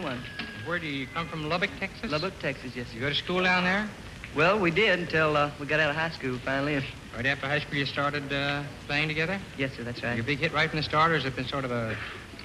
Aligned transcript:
One. 0.00 0.22
Where 0.64 0.78
do 0.78 0.86
you 0.86 1.06
come 1.06 1.28
from? 1.28 1.48
Lubbock, 1.48 1.70
Texas? 1.78 2.10
Lubbock, 2.10 2.38
Texas, 2.38 2.74
yes, 2.74 2.88
sir. 2.88 2.94
You 2.94 3.00
go 3.00 3.08
to 3.10 3.14
school 3.14 3.42
down 3.42 3.64
there? 3.64 3.88
Well, 4.34 4.58
we 4.58 4.70
did 4.70 4.98
until 4.98 5.36
uh, 5.36 5.50
we 5.60 5.66
got 5.66 5.80
out 5.80 5.90
of 5.90 5.96
high 5.96 6.08
school 6.10 6.38
finally. 6.38 6.82
Right 7.14 7.26
after 7.26 7.46
high 7.46 7.60
school, 7.60 7.76
you 7.76 7.84
started 7.84 8.32
uh, 8.32 8.62
playing 8.86 9.08
together? 9.08 9.38
Yes, 9.58 9.74
sir, 9.76 9.82
that's 9.82 10.02
right. 10.02 10.14
Your 10.14 10.24
big 10.24 10.38
hit 10.38 10.52
right 10.54 10.70
from 10.70 10.78
the 10.78 10.82
start, 10.82 11.10
or 11.10 11.16
has 11.16 11.26
it 11.26 11.36
been 11.36 11.44
sort 11.44 11.66
of 11.66 11.72
a 11.72 11.94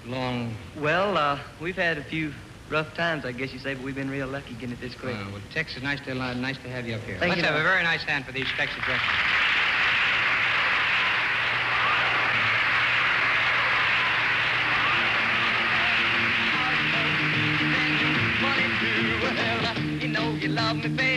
long... 0.06 0.54
Well, 0.78 1.18
uh, 1.18 1.40
we've 1.62 1.78
had 1.78 1.98
a 1.98 2.04
few 2.04 2.34
rough 2.70 2.94
times, 2.96 3.24
I 3.24 3.32
guess 3.32 3.54
you 3.54 3.60
say, 3.60 3.76
but 3.76 3.84
we've 3.84 3.96
been 3.96 4.10
real 4.10 4.28
lucky 4.28 4.54
getting 4.56 4.72
it 4.72 4.82
this 4.82 4.94
quick. 4.96 5.16
Uh, 5.16 5.24
well, 5.32 5.42
Texas, 5.54 5.82
nice 5.82 6.02
to, 6.02 6.12
uh, 6.12 6.34
nice 6.34 6.58
to 6.58 6.70
have 6.70 6.86
you 6.86 6.96
up 6.96 7.02
here. 7.04 7.18
Thank 7.18 7.30
Let's 7.30 7.38
you, 7.38 7.46
have 7.46 7.54
Doc. 7.56 7.62
a 7.62 7.64
very 7.64 7.84
nice 7.84 8.04
hand 8.04 8.26
for 8.26 8.34
these 8.34 8.48
Texas 8.58 8.86
records. 8.86 9.04
Love 20.96 21.17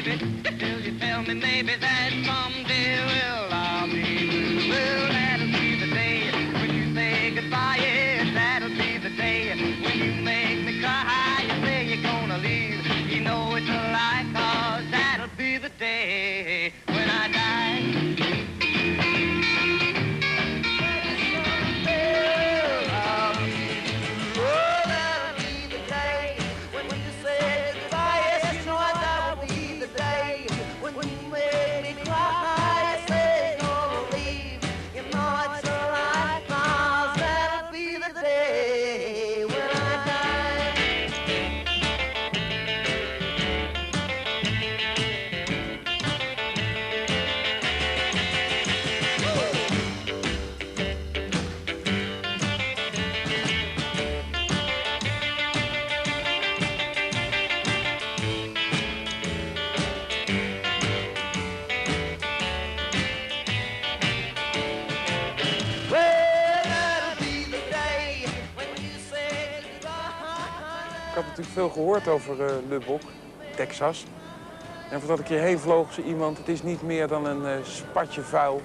veel 71.61 71.69
gehoord 71.69 72.09
over 72.09 72.45
eh 72.45 72.53
Lubbock, 72.69 73.01
Texas. 73.57 74.05
En 74.91 74.99
voordat 74.99 75.19
ik 75.19 75.27
hierheen 75.27 75.59
vloog, 75.59 75.93
zei 75.93 76.07
iemand... 76.07 76.39
het 76.39 76.49
is 76.49 76.63
niet 76.63 76.83
meer 76.83 77.09
dan 77.09 77.27
een 77.27 77.47
eh, 77.47 77.65
spatje 77.65 78.21
vuil 78.21 78.61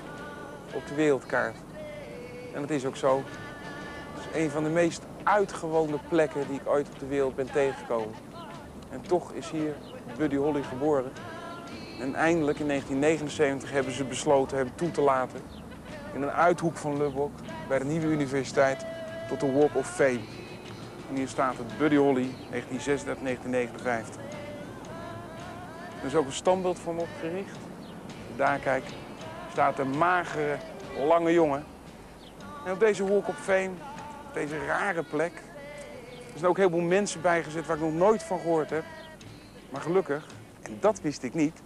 op 0.74 0.88
de 0.88 0.96
wereldkaart. 0.96 1.56
En 2.54 2.62
dat 2.62 2.70
is 2.70 2.86
ook 2.86 2.96
zo. 2.96 3.24
Het 4.14 4.24
is 4.26 4.42
een 4.42 4.50
van 4.50 4.64
de 4.64 4.70
meest 4.70 5.02
uitgewoonde 5.24 6.00
plekken 6.10 6.48
die 6.48 6.60
ik 6.60 6.68
ooit 6.68 6.88
op 6.88 7.00
de 7.00 7.06
wereld 7.06 7.36
ben 7.36 7.52
tegengekomen. 7.52 8.16
En 8.90 9.02
toch 9.02 9.32
is 9.32 9.50
hier 9.50 9.76
Buddy 10.18 10.36
Holly 10.36 10.64
geboren. 10.64 11.12
En 12.00 12.16
eindelijk 12.16 12.60
in 12.60 12.68
1979 12.68 13.72
hebben 13.72 13.94
ze 13.94 14.04
besloten 14.04 14.58
hem 14.58 14.76
toe 14.76 14.92
te 14.92 15.02
laten... 15.02 15.40
in 16.14 16.22
een 16.22 16.32
uithoek 16.32 16.78
van 16.78 16.98
Lubbock, 16.98 17.32
bij 17.68 17.80
de 17.80 17.86
nieuwe 17.86 18.08
universiteit, 18.08 18.86
tot 19.28 19.40
de 19.40 19.52
Walk 19.52 19.76
of 19.76 19.96
Fame. 19.96 20.45
En 21.10 21.16
hier 21.16 21.28
staat 21.28 21.58
het 21.58 21.78
Buddy 21.78 21.96
Holly, 21.96 22.30
1936-1959. 22.52 22.56
Er 26.00 26.06
is 26.06 26.16
ook 26.16 26.26
een 26.26 26.32
standbeeld 26.32 26.80
hem 26.84 27.00
opgericht. 27.00 27.58
Daar, 28.36 28.60
kijk, 28.60 28.84
staat 29.52 29.80
een 29.80 29.98
magere, 29.98 30.58
lange 31.08 31.34
jongen. 31.34 31.64
En 32.66 32.72
op 32.72 32.80
deze 32.80 33.08
Walk 33.08 33.28
of 33.28 33.40
Fame, 33.40 33.72
op 34.28 34.34
deze 34.34 34.66
rare 34.66 35.04
plek... 35.04 35.32
er 36.34 36.40
zijn 36.40 36.50
ook 36.50 36.58
heel 36.58 36.70
veel 36.70 36.80
mensen 36.80 37.22
bijgezet 37.22 37.66
waar 37.66 37.76
ik 37.76 37.82
nog 37.82 37.94
nooit 37.94 38.24
van 38.24 38.40
gehoord 38.40 38.70
heb. 38.70 38.84
Maar 39.70 39.82
gelukkig, 39.82 40.26
en 40.62 40.78
dat 40.80 41.02
wist 41.02 41.24
ik 41.24 41.34
niet... 41.34 41.62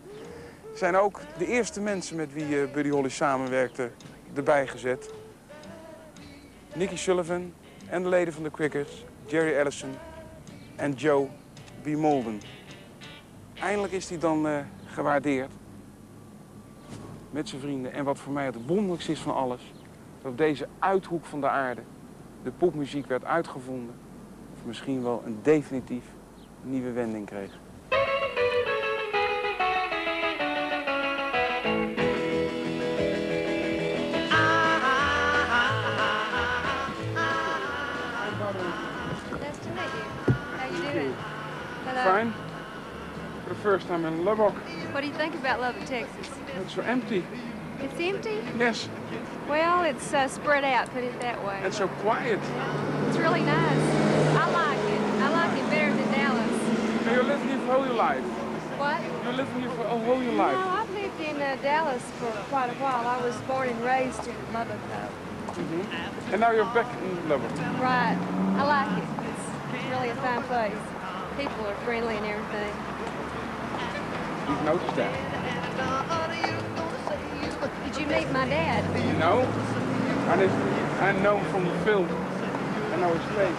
zijn 0.75 0.95
ook 0.95 1.19
de 1.37 1.45
eerste 1.45 1.81
mensen 1.81 2.15
met 2.15 2.33
wie 2.33 2.61
eh, 2.61 2.71
Buddy 2.73 2.89
Holly 2.89 3.09
samenwerkte 3.09 3.91
erbij 4.33 4.67
gezet. 4.67 5.13
Nicky 6.75 6.95
Sullivan 6.95 7.53
en 7.89 8.03
de 8.03 8.09
leden 8.09 8.33
van 8.33 8.43
de 8.43 8.51
Crickets, 8.51 9.05
Jerry 9.29 9.53
Ellison 9.53 9.89
en 10.75 10.91
Joe 10.91 11.27
B. 11.81 11.87
Molden. 11.87 12.39
Eindelijk 13.59 13.93
is 13.93 14.09
hij 14.09 14.19
dan 14.19 14.47
eh, 14.47 14.59
gewaardeerd 14.85 15.51
met 17.31 17.49
zijn 17.49 17.61
vrienden. 17.61 17.93
En 17.93 18.03
wat 18.03 18.19
voor 18.19 18.33
mij 18.33 18.45
het 18.45 18.65
wonderlijkste 18.65 19.11
is 19.11 19.19
van 19.19 19.35
alles, 19.35 19.73
dat 20.21 20.31
op 20.31 20.37
deze 20.37 20.67
uithoek 20.79 21.25
van 21.25 21.41
de 21.41 21.49
aarde 21.49 21.81
de 22.43 22.51
popmuziek 22.51 23.05
werd 23.05 23.25
uitgevonden. 23.25 23.95
Of 24.53 24.65
misschien 24.65 25.03
wel 25.03 25.21
een 25.25 25.39
definitief 25.41 26.05
nieuwe 26.61 26.91
wending 26.91 27.25
kreeg. 27.25 27.59
Fine. 42.03 42.33
For 43.43 43.49
the 43.49 43.59
first 43.61 43.87
time 43.87 44.05
in 44.05 44.23
Lubbock, 44.25 44.53
What 44.93 45.01
do 45.01 45.07
you 45.07 45.13
think 45.13 45.35
about 45.35 45.59
Lubbock, 45.59 45.85
Texas? 45.85 46.29
it's 46.61 46.73
so 46.75 46.81
empty. 46.81 47.23
It's 47.81 47.99
empty? 47.99 48.37
Yes, 48.57 48.87
Well, 49.47 49.83
it's 49.83 50.13
uh, 50.13 50.27
spread 50.27 50.63
out, 50.63 50.89
put 50.91 51.03
it 51.03 51.19
that 51.21 51.43
way. 51.45 51.59
and 51.63 51.73
so 51.73 51.87
quiet. 51.87 52.39
It's 53.07 53.17
really 53.17 53.41
nice. 53.41 53.81
I 54.35 54.49
like 54.51 54.79
it. 54.93 55.01
I 55.23 55.29
like 55.29 55.57
it 55.59 55.69
better 55.69 55.93
than 55.93 56.11
Dallas. 56.11 57.05
So 57.05 57.11
you 57.13 57.23
lived 57.23 57.43
here 57.49 57.59
for 57.59 57.71
all 57.73 57.85
your 57.85 57.95
life. 57.95 58.23
What? 58.79 59.01
You 59.25 59.31
lived 59.37 59.57
here 59.59 59.69
for 59.71 59.87
all 59.87 60.21
your 60.23 60.31
No, 60.33 60.43
life. 60.43 60.55
I've 60.57 60.91
lived 60.91 61.19
in 61.21 61.41
uh, 61.41 61.57
Dallas 61.61 62.03
for 62.19 62.31
quite 62.49 62.69
a 62.69 62.73
while. 62.75 63.07
I 63.07 63.21
was 63.25 63.35
born 63.47 63.69
and 63.69 63.81
raised 63.81 64.27
in 64.27 64.35
Lubbock, 64.53 64.79
though. 64.89 65.11
And 66.31 66.39
now 66.41 66.51
you're 66.51 66.65
back 66.75 66.87
in 67.01 67.29
Lubbock. 67.29 67.51
Right. 67.81 68.17
I 68.55 68.63
like 68.63 69.03
it. 69.03 69.09
It's 69.27 69.89
really 69.91 70.09
a 70.09 70.15
fine 70.15 70.43
place. 70.43 70.77
People 71.39 71.67
are 71.67 71.75
friendly 71.85 72.17
and 72.17 72.25
everything. 72.25 72.73
You've 74.49 74.63
noticed 74.65 74.95
that. 74.97 75.15
Did 77.85 77.95
you 77.95 78.07
meet 78.07 78.29
my 78.33 78.43
dad? 78.43 78.83
No? 79.17 79.39
And 80.33 80.41
if, 80.41 80.51
I 80.99 81.13
know 81.23 81.37
him 81.37 81.45
from 81.49 81.63
the 81.63 81.73
film. 81.85 82.09
I 82.91 82.97
know 82.99 83.13
his 83.13 83.23
face. 83.39 83.55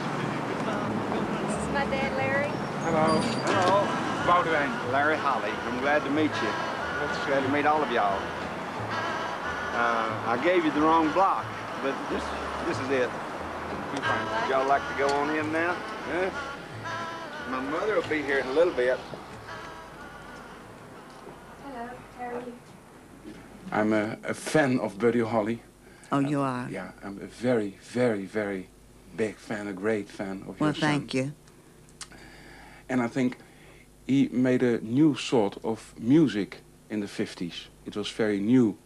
This 1.48 1.56
is 1.56 1.72
my 1.72 1.86
dad, 1.88 2.12
Larry. 2.18 2.52
Hello. 2.84 3.16
Hello, 3.48 3.88
Boudewijn. 4.28 4.92
Larry 4.92 5.16
Holley. 5.16 5.48
I'm 5.64 5.80
glad 5.80 6.04
to 6.04 6.10
meet 6.10 6.30
you. 6.42 6.52
Glad 7.24 7.42
to 7.44 7.48
meet 7.48 7.64
all 7.64 7.82
of 7.82 7.90
y'all. 7.90 8.20
Uh, 9.72 10.20
I 10.26 10.38
gave 10.44 10.66
you 10.66 10.70
the 10.72 10.82
wrong 10.82 11.10
block, 11.12 11.46
but 11.82 11.94
this 12.10 12.22
this 12.66 12.78
is 12.78 12.90
it. 12.90 13.08
You 13.94 14.02
fine. 14.02 14.50
Y'all 14.50 14.68
like 14.68 14.86
to 14.92 14.98
go 14.98 15.08
on 15.08 15.34
in 15.34 15.50
now? 15.50 15.74
Yeah? 16.10 16.30
My 17.50 17.60
mother 17.62 17.96
will 17.96 18.08
be 18.08 18.22
here 18.22 18.38
in 18.38 18.46
a 18.46 18.52
little 18.52 18.72
bit. 18.72 18.96
Hello. 21.64 21.90
How 22.16 22.24
are 22.26 22.34
you? 22.34 22.52
I'm 23.72 23.92
a, 23.92 24.16
a 24.22 24.34
fan 24.34 24.78
of 24.78 25.00
Buddy 25.00 25.18
Holly. 25.18 25.60
Oh, 26.12 26.20
you 26.20 26.40
are? 26.40 26.68
Yeah, 26.70 26.92
I'm 27.02 27.18
a 27.18 27.26
very, 27.26 27.76
very, 27.82 28.24
very 28.24 28.68
big 29.16 29.34
fan, 29.34 29.66
a 29.66 29.72
great 29.72 30.08
fan 30.08 30.44
of 30.46 30.60
Well, 30.60 30.68
your 30.68 30.74
son. 30.74 30.90
thank 30.90 31.14
you. 31.14 31.32
And 32.88 33.02
I 33.02 33.08
think 33.08 33.38
he 34.06 34.28
made 34.28 34.62
a 34.62 34.80
new 34.80 35.16
sort 35.16 35.58
of 35.64 35.92
music 35.98 36.58
in 36.88 37.00
the 37.00 37.06
50s. 37.08 37.66
It 37.84 37.96
was 37.96 38.08
very 38.10 38.38
new 38.38 38.78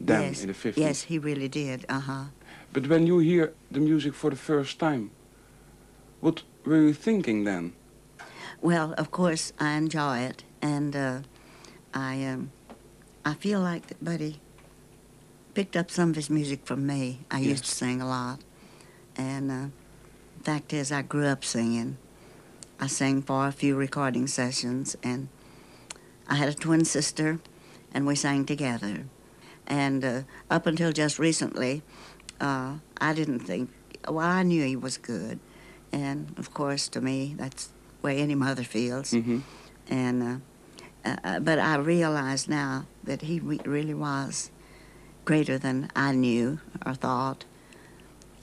then 0.00 0.22
yes. 0.22 0.42
in 0.42 0.46
the 0.46 0.54
50s. 0.54 0.76
Yes, 0.76 1.02
he 1.02 1.18
really 1.18 1.48
did. 1.48 1.86
Uh 1.88 2.00
huh. 2.00 2.24
But 2.72 2.86
when 2.86 3.04
you 3.04 3.18
hear 3.18 3.52
the 3.72 3.80
music 3.80 4.14
for 4.14 4.30
the 4.30 4.36
first 4.36 4.78
time, 4.78 5.10
what 6.20 6.44
were 6.64 6.82
you 6.82 6.94
thinking 6.94 7.42
then? 7.42 7.72
Well, 8.62 8.94
of 8.96 9.10
course, 9.10 9.52
I 9.58 9.72
enjoy 9.72 10.18
it, 10.20 10.44
and 10.62 10.94
uh, 10.94 11.18
I 11.92 12.24
um, 12.24 12.52
I 13.24 13.34
feel 13.34 13.58
like 13.58 13.88
that 13.88 14.04
Buddy 14.04 14.40
picked 15.52 15.76
up 15.76 15.90
some 15.90 16.10
of 16.10 16.14
his 16.16 16.30
music 16.30 16.64
from 16.64 16.86
me. 16.86 17.22
I 17.28 17.40
used 17.40 17.64
to 17.64 17.70
sing 17.70 18.00
a 18.00 18.06
lot, 18.06 18.38
and 19.16 19.50
uh, 19.50 19.66
fact 20.44 20.72
is, 20.72 20.92
I 20.92 21.02
grew 21.02 21.26
up 21.26 21.44
singing. 21.44 21.96
I 22.78 22.86
sang 22.86 23.22
for 23.22 23.48
a 23.48 23.52
few 23.52 23.74
recording 23.74 24.28
sessions, 24.28 24.96
and 25.02 25.28
I 26.28 26.36
had 26.36 26.48
a 26.48 26.54
twin 26.54 26.84
sister, 26.84 27.40
and 27.92 28.06
we 28.06 28.14
sang 28.14 28.46
together. 28.46 29.06
And 29.66 30.04
uh, 30.04 30.22
up 30.48 30.66
until 30.66 30.92
just 30.92 31.18
recently, 31.18 31.82
uh, 32.40 32.76
I 33.00 33.12
didn't 33.12 33.40
think, 33.40 33.70
well, 34.08 34.20
I 34.20 34.44
knew 34.44 34.64
he 34.64 34.76
was 34.76 34.98
good. 34.98 35.40
And 35.90 36.32
of 36.38 36.54
course, 36.54 36.88
to 36.90 37.00
me, 37.00 37.34
that's 37.36 37.66
the 37.66 37.81
way 38.02 38.18
any 38.18 38.34
mother 38.34 38.64
feels. 38.64 39.12
Mm-hmm. 39.12 39.40
And 39.88 40.22
uh, 40.22 40.36
uh, 41.04 41.16
uh, 41.24 41.40
but 41.40 41.58
I 41.58 41.76
realize 41.76 42.48
now 42.48 42.86
that 43.04 43.22
he 43.22 43.40
re- 43.40 43.60
really 43.64 43.94
was 43.94 44.50
greater 45.24 45.58
than 45.58 45.90
I 45.96 46.12
knew 46.12 46.60
or 46.84 46.94
thought. 46.94 47.44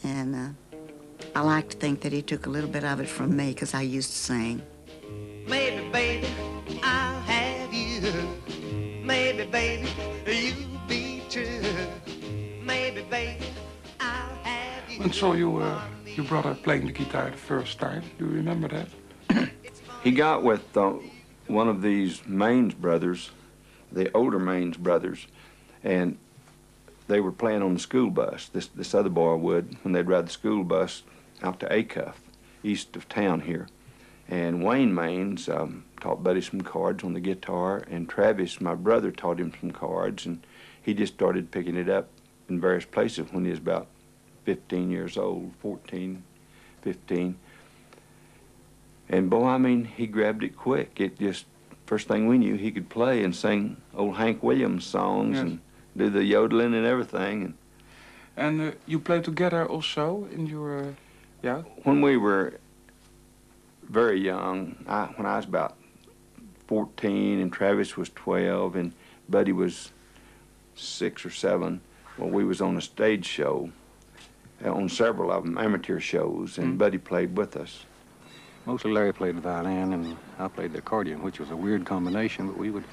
And 0.04 0.36
uh, 0.36 0.78
I 1.36 1.42
like 1.42 1.70
to 1.70 1.78
think 1.78 2.02
that 2.02 2.12
he 2.12 2.22
took 2.22 2.46
a 2.46 2.50
little 2.50 2.70
bit 2.70 2.84
of 2.84 3.00
it 3.00 3.10
from 3.10 3.36
me 3.36 3.50
because 3.54 3.74
I 3.74 3.82
used 3.82 4.12
to 4.12 4.18
sing. 4.18 4.62
Maybe, 5.48 5.90
baby, 5.90 6.28
I'll 6.84 7.22
have 7.22 7.74
you. 7.74 8.02
Maybe, 9.04 9.46
baby, 9.46 9.90
you'll 10.26 10.80
be 10.88 11.24
true. 11.30 11.62
Maybe, 12.64 13.02
baby, 13.04 13.46
I'll 14.00 14.36
have 14.44 14.90
you. 14.90 15.02
And 15.02 15.14
saw 15.14 15.34
you, 15.34 15.58
uh, 15.58 15.82
your 16.06 16.26
brother 16.26 16.56
playing 16.56 16.86
the 16.86 16.92
guitar 16.92 17.32
the 17.32 17.38
first 17.38 17.80
time. 17.80 18.04
Do 18.18 18.26
you 18.26 18.32
remember 18.32 18.68
that? 18.68 18.88
He 20.04 20.12
got 20.12 20.44
with 20.44 20.78
uh, 20.78 20.94
one 21.48 21.68
of 21.68 21.82
these 21.82 22.22
Maines 22.22 22.76
brothers, 22.76 23.32
the 23.92 24.10
older 24.14 24.40
Maines 24.40 24.78
brothers, 24.78 25.28
and 25.84 26.18
they 27.10 27.20
were 27.20 27.34
playing 27.34 27.62
on 27.62 27.74
the 27.74 27.80
school 27.80 28.10
bus. 28.10 28.48
This 28.48 28.68
this 28.68 28.94
other 28.94 29.10
boy 29.10 29.36
would 29.36 29.76
when 29.84 29.92
they'd 29.92 30.08
ride 30.08 30.28
the 30.28 30.32
school 30.32 30.64
bus 30.64 31.04
out 31.44 31.60
to 31.60 31.68
Acuff, 31.68 32.16
east 32.64 32.96
of 32.96 33.10
town 33.10 33.42
here. 33.42 33.68
And 34.30 34.64
Wayne 34.64 34.94
Maines 34.94 35.50
um, 35.50 35.84
taught 36.00 36.24
Buddy 36.24 36.42
some 36.42 36.62
chords 36.62 37.04
on 37.04 37.14
the 37.14 37.20
guitar, 37.20 37.84
and 37.90 38.08
Travis, 38.08 38.62
my 38.62 38.76
brother, 38.76 39.12
taught 39.12 39.40
him 39.40 39.52
some 39.60 39.72
chords, 39.72 40.26
and 40.26 40.46
he 40.82 40.94
just 40.94 41.16
started 41.16 41.52
picking 41.52 41.76
it 41.76 41.90
up 41.90 42.10
in 42.48 42.62
various 42.62 42.86
places 42.86 43.28
when 43.32 43.44
he 43.44 43.50
was 43.50 43.60
about 43.60 43.88
15 44.46 44.92
years 44.92 45.18
old, 45.18 45.52
14, 45.62 46.24
15. 46.84 47.38
And 49.10 49.30
boy, 49.30 49.46
I 49.46 49.58
mean, 49.58 49.86
he 49.86 50.06
grabbed 50.08 50.44
it 50.44 50.56
quick. 50.56 51.00
It 51.02 51.18
just, 51.20 51.46
first 51.86 52.08
thing 52.08 52.28
we 52.28 52.38
knew, 52.38 52.56
he 52.56 52.72
could 52.72 52.90
play 52.90 53.24
and 53.24 53.36
sing 53.36 53.78
old 53.96 54.16
Hank 54.18 54.44
Williams 54.44 54.86
songs 54.86 55.36
Yes. 55.36 55.44
and 55.44 55.60
do 55.98 56.10
the 56.10 56.24
yodeling 56.24 56.74
and 56.76 56.86
everything. 56.86 57.44
And 57.44 57.54
And 58.38 58.62
uh, 58.62 58.76
you 58.86 59.00
played 59.00 59.24
together 59.24 59.66
also 59.66 60.28
in 60.32 60.46
your, 60.48 60.80
uh, 60.80 60.92
yeah? 61.42 61.64
when 61.84 62.02
we 62.02 62.18
were 62.18 62.60
very 63.90 64.20
young, 64.22 64.76
I, 64.88 65.06
when 65.16 65.26
I 65.26 65.38
was 65.38 65.46
about 65.46 65.76
14 66.68 67.40
and 67.40 67.52
Travis 67.52 67.98
was 67.98 68.10
12 68.10 68.76
and 68.76 68.94
Buddy 69.28 69.52
was 69.52 69.92
six 70.76 71.26
or 71.26 71.32
seven, 71.32 71.82
well, 72.18 72.30
we 72.30 72.44
was 72.44 72.62
on 72.62 72.78
a 72.78 72.82
stage 72.82 73.26
show, 73.26 73.72
uh, 74.64 74.72
on 74.72 74.88
several 74.90 75.32
of 75.32 75.44
them, 75.44 75.58
amateur 75.58 76.00
shows, 76.00 76.58
and 76.60 76.76
Mm. 76.76 76.78
Buddy 76.78 76.98
played 77.00 77.36
with 77.36 77.56
us. 77.58 77.86
Mostly 78.70 78.92
Larry 78.92 79.12
played 79.12 79.36
the 79.36 79.42
violin 79.42 79.94
and 79.94 80.16
I 80.38 80.48
played 80.48 80.74
the 80.74 80.78
accordion, 80.78 81.24
which 81.24 81.40
was 81.40 81.50
a 81.50 81.56
weird 81.56 81.88
combination, 81.88 82.46
but 82.46 82.56
we 82.56 82.70
would 82.70 82.84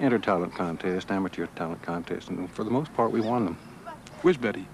enter 0.00 0.18
talent 0.18 0.56
contests, 0.56 1.08
amateur 1.08 1.46
talent 1.54 1.80
contests, 1.82 2.26
and 2.26 2.50
for 2.50 2.64
the 2.64 2.70
most 2.70 2.92
part 2.92 3.12
we 3.12 3.20
won 3.20 3.44
them. 3.44 3.56
Where's 4.22 4.36
Buddy. 4.36 4.66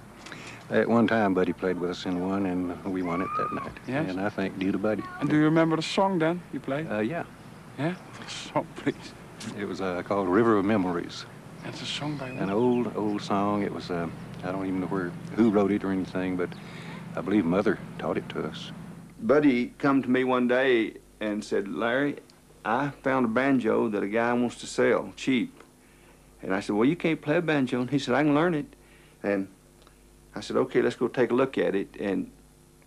At 0.70 0.88
one 0.88 1.06
time, 1.06 1.34
Buddy 1.34 1.52
played 1.52 1.78
with 1.78 1.90
us 1.90 2.06
in 2.06 2.26
one, 2.26 2.46
and 2.46 2.82
we 2.86 3.02
won 3.02 3.20
it 3.20 3.28
that 3.36 3.52
night. 3.52 3.72
Yes? 3.86 4.08
And 4.08 4.18
I 4.18 4.30
think 4.30 4.58
due 4.58 4.72
to 4.72 4.78
Buddy. 4.78 5.02
And 5.20 5.28
do 5.28 5.36
you 5.36 5.44
remember 5.44 5.76
the 5.76 5.82
song 5.82 6.18
then 6.18 6.40
you 6.54 6.60
played? 6.60 6.90
Uh, 6.90 7.00
yeah, 7.00 7.24
yeah? 7.78 7.94
Song, 8.28 8.66
please? 8.76 9.12
it 9.58 9.68
was 9.68 9.82
uh, 9.82 10.02
called 10.04 10.28
River 10.28 10.56
of 10.56 10.64
Memories. 10.64 11.26
It's 11.66 11.82
a 11.82 11.86
song 11.86 12.16
by 12.16 12.28
An 12.28 12.48
old, 12.48 12.96
old 12.96 13.20
song. 13.20 13.62
It 13.62 13.74
was, 13.74 13.90
uh, 13.90 14.08
I 14.42 14.52
don't 14.52 14.64
even 14.64 14.80
know 14.80 14.86
where, 14.86 15.12
who 15.36 15.50
wrote 15.50 15.70
it 15.70 15.84
or 15.84 15.90
anything, 15.90 16.38
but 16.38 16.48
I 17.14 17.20
believe 17.20 17.44
Mother 17.44 17.78
taught 17.98 18.16
it 18.16 18.26
to 18.30 18.46
us. 18.46 18.72
Buddy 19.20 19.74
come 19.78 20.02
to 20.02 20.08
me 20.08 20.22
one 20.22 20.46
day 20.46 20.94
and 21.20 21.44
said, 21.44 21.66
Larry, 21.68 22.16
I 22.64 22.90
found 23.02 23.26
a 23.26 23.28
banjo 23.28 23.88
that 23.88 24.02
a 24.02 24.08
guy 24.08 24.32
wants 24.32 24.56
to 24.56 24.66
sell 24.66 25.12
cheap. 25.16 25.62
And 26.40 26.54
I 26.54 26.60
said, 26.60 26.76
well, 26.76 26.88
you 26.88 26.94
can't 26.94 27.20
play 27.20 27.36
a 27.38 27.42
banjo. 27.42 27.80
And 27.80 27.90
he 27.90 27.98
said, 27.98 28.14
I 28.14 28.22
can 28.22 28.34
learn 28.34 28.54
it. 28.54 28.66
And 29.22 29.48
I 30.36 30.40
said, 30.40 30.56
okay, 30.56 30.82
let's 30.82 30.94
go 30.94 31.08
take 31.08 31.32
a 31.32 31.34
look 31.34 31.58
at 31.58 31.74
it. 31.74 31.96
And 31.98 32.30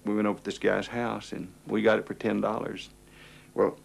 we 0.05 0.15
went 0.15 0.27
over 0.27 0.39
to 0.39 0.45
this 0.45 0.57
guy's 0.57 0.87
house 0.87 1.33
and 1.33 1.51
we 1.67 1.81
got 1.81 1.99
it 1.99 2.07
for 2.07 2.15
$10. 2.15 2.87
Well, 3.53 3.77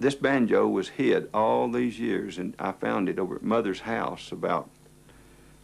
this 0.00 0.16
banjo 0.16 0.66
was 0.66 0.88
hid 0.88 1.30
all 1.32 1.70
these 1.70 2.00
years 2.00 2.38
and 2.38 2.54
I 2.58 2.72
found 2.72 3.08
it 3.08 3.20
over 3.20 3.36
at 3.36 3.42
Mother's 3.42 3.80
house 3.80 4.32
about, 4.32 4.68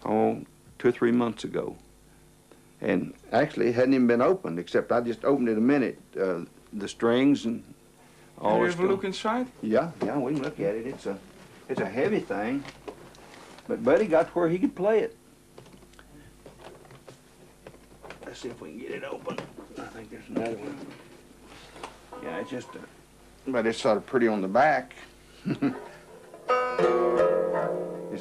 oh, 0.05 0.45
two 0.79 0.89
or 0.89 0.93
three 0.93 1.13
months 1.13 1.43
ago. 1.43 1.77
And 2.83 3.13
actually, 3.33 3.69
it 3.69 3.75
hadn't 3.75 3.95
even 3.95 4.07
been 4.07 4.23
opened, 4.23 4.59
except 4.59 4.91
I 4.91 5.01
just 5.01 5.25
opened 5.25 5.49
it 5.49 5.59
a 5.59 5.61
minute. 5.61 6.01
Uh, 6.19 6.41
the 6.73 6.89
strings 6.89 7.45
and 7.45 7.63
all 8.39 8.59
Can 8.59 8.71
have 8.71 8.81
a 8.81 8.87
look 8.87 9.05
inside? 9.05 9.47
Yeah, 9.61 9.91
yeah, 10.03 10.17
we 10.17 10.33
can 10.33 10.43
look 10.43 10.59
at 10.61 10.75
it. 10.75 10.87
It's 10.87 11.07
a, 11.07 11.19
it's 11.69 11.81
a 11.81 11.89
heavy 11.89 12.21
thing. 12.21 12.65
But 13.69 13.85
Buddy 13.85 14.07
got 14.07 14.29
to 14.29 14.33
where 14.33 14.49
he 14.49 14.59
could 14.59 14.75
play 14.75 15.01
it. 15.01 15.17
Let's 18.25 18.41
see 18.41 18.49
if 18.49 18.61
we 18.61 18.71
can 18.71 18.79
get 18.79 18.91
it 18.93 19.05
open. 19.05 19.39
I 19.79 19.83
think 19.83 20.11
there's 20.11 20.29
another 20.29 20.57
one. 20.57 20.77
Yeah, 22.23 22.39
it's 22.39 22.51
just 22.51 22.69
a, 22.75 22.81
but 23.51 23.67
it's 23.67 23.79
sort 23.79 23.97
of 23.97 24.07
pretty 24.07 24.29
on 24.29 24.41
the 24.41 24.49
back. 24.49 24.95
it's 25.47 25.65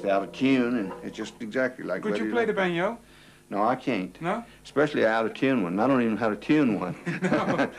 out 0.06 0.23
of 0.23 0.31
tune, 0.31 0.77
and 0.77 0.94
it's 1.03 1.15
just 1.15 1.41
exactly 1.41 1.85
like 1.85 2.01
Could 2.01 2.17
you 2.17 2.31
play 2.31 2.45
the 2.45 2.53
banjo? 2.53 2.97
No, 3.50 3.63
I 3.63 3.75
can't. 3.75 4.19
No? 4.22 4.44
Especially 4.63 5.06
out 5.06 5.25
of 5.25 5.34
tune 5.34 5.63
one. 5.63 5.80
I 5.80 5.88
don't 5.88 6.01
even 6.01 6.13
know 6.16 6.19
how 6.19 6.30
to 6.30 6.36
tune 6.36 6.80
one. 6.80 6.96
no. 7.24 7.69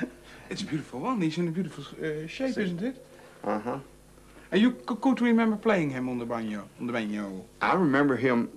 It's 0.49 0.63
a 0.63 0.65
beautiful 0.65 1.01
one. 1.01 1.21
He's 1.21 1.39
in 1.39 1.47
a 1.47 1.53
beautiful 1.53 1.85
uh, 2.03 2.27
shape, 2.27 2.55
See. 2.55 2.63
isn't 2.63 2.83
it? 2.83 3.07
uh-huh. 3.45 3.79
And 4.51 4.61
you 4.61 4.73
could 4.73 5.21
remember 5.21 5.57
playing 5.57 5.91
him 5.91 6.09
on 6.09 6.19
the 6.19 6.27
banjo? 6.27 6.69
On 6.81 6.87
the 6.89 6.93
banjo? 6.93 7.45
I 7.63 7.75
remember 7.75 8.17
him 8.17 8.49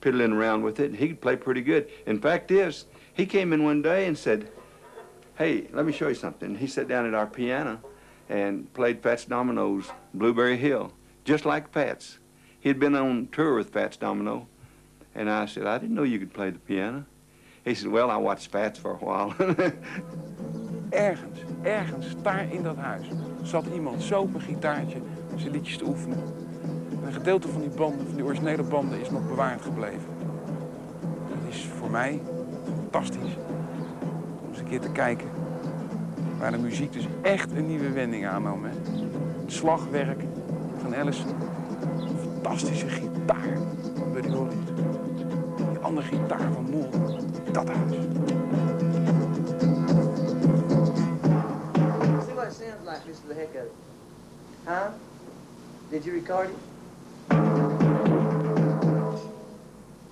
piddling 0.00 0.32
around 0.32 0.62
with 0.62 0.80
it, 0.80 0.86
and 0.90 0.96
he 0.96 1.08
could 1.08 1.20
play 1.20 1.36
pretty 1.36 1.60
good. 1.60 1.88
In 2.06 2.20
fact 2.20 2.50
is, 2.50 2.86
he 3.14 3.24
came 3.24 3.52
in 3.52 3.62
one 3.62 3.80
day 3.80 4.06
and 4.06 4.18
said, 4.18 4.50
hey, 5.36 5.68
let 5.72 5.86
me 5.86 5.92
show 5.92 6.08
you 6.08 6.14
something. 6.14 6.56
He 6.56 6.66
sat 6.66 6.88
down 6.88 7.06
at 7.06 7.14
our 7.14 7.26
piano 7.26 7.80
and 8.28 8.72
played 8.74 9.00
Fats 9.00 9.24
Domino's 9.24 9.90
Blueberry 10.12 10.56
Hill, 10.56 10.92
just 11.24 11.44
like 11.44 11.72
Fats. 11.72 12.18
He'd 12.58 12.80
been 12.80 12.96
on 12.96 13.28
tour 13.30 13.54
with 13.54 13.70
Fats 13.70 13.96
Domino, 13.96 14.48
and 15.14 15.28
I 15.28 15.46
said, 15.46 15.66
I 15.66 15.78
didn't 15.78 15.94
know 15.94 16.04
you 16.04 16.18
could 16.18 16.32
play 16.32 16.50
the 16.50 16.58
piano. 16.58 17.04
He 17.64 17.74
said, 17.74 17.90
well, 17.90 18.10
I 18.10 18.16
watched 18.16 18.50
Fats 18.50 18.78
for 18.78 18.92
a 18.92 18.96
while. 18.96 19.34
Ergens, 20.90 21.38
ergens, 21.62 22.14
daar 22.22 22.52
in 22.52 22.62
dat 22.62 22.76
huis, 22.76 23.06
zat 23.42 23.66
iemand 23.74 24.02
zo 24.02 24.20
op 24.20 24.34
een 24.34 24.40
gitaartje 24.40 24.98
zijn 25.36 25.52
liedjes 25.52 25.76
te 25.76 25.86
oefenen. 25.86 26.18
En 27.00 27.06
een 27.06 27.12
gedeelte 27.12 27.48
van 27.48 27.60
die 27.60 27.70
banden, 27.70 28.06
van 28.06 28.14
die 28.14 28.24
originele 28.24 28.62
banden, 28.62 29.00
is 29.00 29.10
nog 29.10 29.28
bewaard 29.28 29.62
gebleven. 29.62 30.08
Dat 31.28 31.54
is 31.54 31.68
voor 31.78 31.90
mij 31.90 32.20
fantastisch. 32.64 33.36
Om 34.42 34.48
eens 34.48 34.58
een 34.58 34.68
keer 34.68 34.80
te 34.80 34.92
kijken 34.92 35.28
waar 36.38 36.50
de 36.50 36.58
muziek 36.58 36.92
dus 36.92 37.06
echt 37.22 37.50
een 37.50 37.66
nieuwe 37.66 37.90
wending 37.90 38.26
aannam. 38.26 38.64
Het 38.64 39.52
slagwerk 39.52 40.22
van 40.82 40.94
Allison. 40.94 41.36
Fantastische 42.20 42.88
gitaar 42.88 43.58
Buddy 44.18 44.34
Holly. 44.34 44.56
Die 45.72 45.78
andere 45.82 46.06
gitaar 46.06 46.52
van 46.52 46.64
Mol. 46.70 46.90
Dat 47.52 47.68
huis. 47.68 47.90
See 52.26 52.34
what 52.34 52.46
it 52.46 52.54
sounds 52.54 52.84
like 52.84 53.00
of 53.00 53.08
it. 53.54 53.72
Huh? 54.64 54.90
Did 55.90 56.04
you 56.04 56.14
record 56.14 56.50
it? 56.50 56.56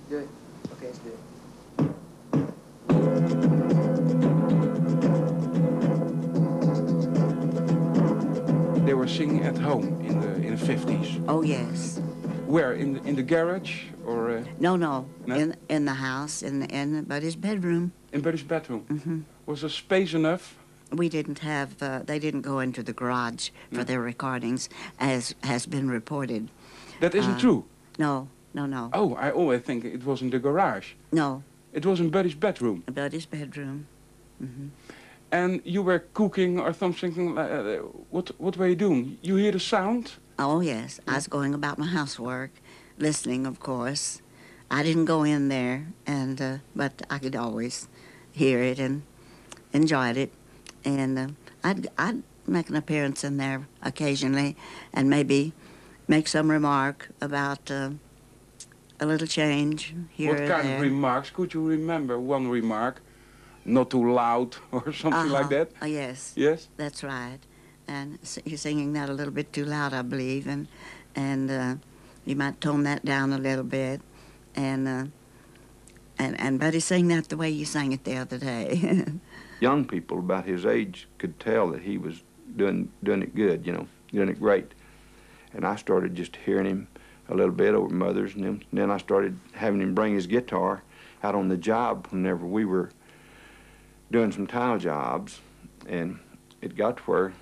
Do 0.09 0.17
it. 0.17 0.29
Okay, 0.71 0.87
let's 0.87 0.99
do 0.99 1.09
it. 1.09 1.17
They 8.85 8.93
were 8.93 9.07
singing 9.07 9.43
at 9.43 9.57
home 9.57 9.99
in 9.99 10.21
the 10.21 10.35
in 10.35 10.55
the 10.55 10.65
50s. 10.65 11.21
Oh 11.27 11.41
yes. 11.41 11.99
Where 12.47 12.73
in 12.73 12.93
the, 12.93 13.03
in 13.03 13.15
the 13.15 13.23
garage 13.23 13.83
or 14.05 14.31
uh, 14.37 14.43
No, 14.59 14.75
no. 14.77 15.05
No? 15.25 15.35
In 15.35 15.55
in 15.67 15.85
the 15.85 15.93
house, 15.93 16.41
in 16.47 16.63
in 16.63 17.03
Buddy's 17.03 17.35
bedroom. 17.35 17.91
in 18.13 18.21
Buddy's 18.21 18.43
bedroom? 18.47 18.81
hmm 18.87 19.19
Was 19.45 19.59
there 19.61 19.69
space 19.69 20.13
enough? 20.17 20.55
We 20.91 21.09
didn't 21.09 21.39
have. 21.39 21.69
Uh, 21.81 21.99
they 22.05 22.19
didn't 22.19 22.41
go 22.45 22.59
into 22.61 22.81
the 22.83 22.93
garage 22.93 23.49
for 23.69 23.77
No. 23.79 23.83
their 23.83 23.99
recordings, 24.05 24.69
as 24.99 25.35
has 25.43 25.67
been 25.67 25.89
reported. 25.91 26.47
That 27.01 27.13
isn't 27.15 27.33
Uh, 27.35 27.39
true. 27.39 27.63
No, 27.99 28.27
no, 28.53 28.65
no, 28.65 28.89
Oh, 28.93 29.13
I 29.15 29.31
always 29.31 29.61
think 29.63 29.83
it 29.83 30.05
was 30.05 30.21
in 30.21 30.29
the 30.29 30.39
garage. 30.39 30.93
no. 31.11 31.41
It 31.73 31.85
was 31.85 31.99
in 31.99 32.09
Buddy's 32.09 32.35
bedroom. 32.39 32.83
Buddy's 32.93 33.25
bedroom. 33.27 33.85
hmm 34.39 34.69
And 35.31 35.61
you 35.65 35.83
were 35.85 35.99
cooking 36.13 36.59
or 36.59 36.73
something. 36.73 37.37
Uh, 37.37 37.81
what 38.11 38.31
what 38.39 38.55
were 38.57 38.69
you 38.69 38.77
doing? 38.77 39.17
You 39.21 39.35
hear 39.37 39.51
the 39.51 39.59
sound? 39.59 40.11
Oh, 40.39 40.59
yes. 40.61 40.99
I 41.07 41.15
was 41.15 41.27
going 41.27 41.53
about 41.53 41.77
my 41.79 41.87
housework, 41.87 42.51
listening, 42.97 43.45
of 43.47 43.59
course. 43.59 44.21
I 44.69 44.83
didn't 44.83 45.05
go 45.05 45.23
in 45.23 45.47
there, 45.47 45.87
and 46.05 46.41
uh, 46.41 46.57
but 46.75 47.01
I 47.09 47.17
could 47.19 47.35
always 47.35 47.87
hear 48.31 48.61
it 48.61 48.79
and 48.79 49.03
enjoyed 49.73 50.17
it. 50.17 50.31
And 50.85 51.17
uh, 51.17 51.27
I'd, 51.63 51.87
I'd 51.97 52.21
make 52.45 52.69
an 52.69 52.75
appearance 52.75 53.23
in 53.23 53.37
there 53.37 53.67
occasionally 53.81 54.55
and 54.93 55.09
maybe 55.09 55.53
make 56.07 56.27
some 56.27 56.51
remark 56.51 57.09
about 57.21 57.71
uh, 57.71 57.91
a 58.99 59.05
little 59.05 59.27
change 59.27 59.95
here 60.11 60.35
what 60.35 60.47
kind 60.47 60.67
there. 60.67 60.75
of 60.75 60.81
remarks? 60.81 61.29
Could 61.29 61.53
you 61.53 61.65
remember 61.65 62.19
one 62.19 62.47
remark? 62.49 63.01
Not 63.65 63.89
too 63.89 64.11
loud 64.13 64.55
or 64.71 64.93
something 64.93 65.29
like 65.31 65.45
Uh-huh. 65.45 65.65
that? 65.65 65.71
Uh, 65.81 65.85
yes. 65.87 66.33
Yes? 66.35 66.69
That's 66.77 67.03
right. 67.03 67.39
And 67.87 68.19
you're 68.45 68.57
singing 68.57 68.93
that 68.93 69.09
a 69.09 69.13
little 69.13 69.33
bit 69.33 69.53
too 69.53 69.65
loud, 69.65 69.93
I 69.93 70.01
believe, 70.01 70.47
and 70.47 70.67
and 71.15 71.49
uh, 71.49 71.75
you 72.25 72.35
might 72.35 72.59
tone 72.59 72.83
that 72.83 73.05
down 73.05 73.33
a 73.33 73.37
little 73.37 73.63
bit. 73.63 74.01
And 74.55 74.87
uh, 74.87 75.05
and 76.19 76.39
and 76.39 76.59
Buddy, 76.59 76.79
sing 76.79 77.07
that 77.09 77.29
the 77.29 77.37
way 77.37 77.49
you 77.49 77.65
sang 77.65 77.91
it 77.91 78.03
the 78.03 78.17
other 78.17 78.37
day. 78.37 79.05
Young 79.59 79.85
people 79.85 80.19
about 80.19 80.45
his 80.45 80.65
age 80.65 81.07
could 81.17 81.39
tell 81.39 81.69
that 81.69 81.81
he 81.81 81.97
was 81.97 82.23
doing 82.55 82.91
doing 83.03 83.21
it 83.21 83.35
good, 83.35 83.65
you 83.65 83.73
know, 83.73 83.87
doing 84.11 84.29
it 84.29 84.39
great. 84.39 84.73
And 85.53 85.65
I 85.65 85.75
started 85.75 86.15
just 86.15 86.35
hearing 86.35 86.65
him 86.65 86.87
a 87.29 87.35
little 87.35 87.53
bit 87.53 87.73
over 87.73 87.93
mothers, 87.93 88.35
and 88.35 88.45
and 88.45 88.65
then 88.71 88.91
I 88.91 88.97
started 88.97 89.39
having 89.53 89.81
him 89.81 89.95
bring 89.95 90.13
his 90.13 90.27
guitar 90.27 90.83
out 91.23 91.35
on 91.35 91.47
the 91.47 91.57
job 91.57 92.07
whenever 92.09 92.45
we 92.45 92.65
were 92.65 92.91
doing 94.11 94.31
some 94.31 94.47
tile 94.47 94.77
jobs, 94.77 95.39
and 95.87 96.19
it 96.61 96.75
got 96.75 96.97
to 96.97 97.03
where 97.03 97.33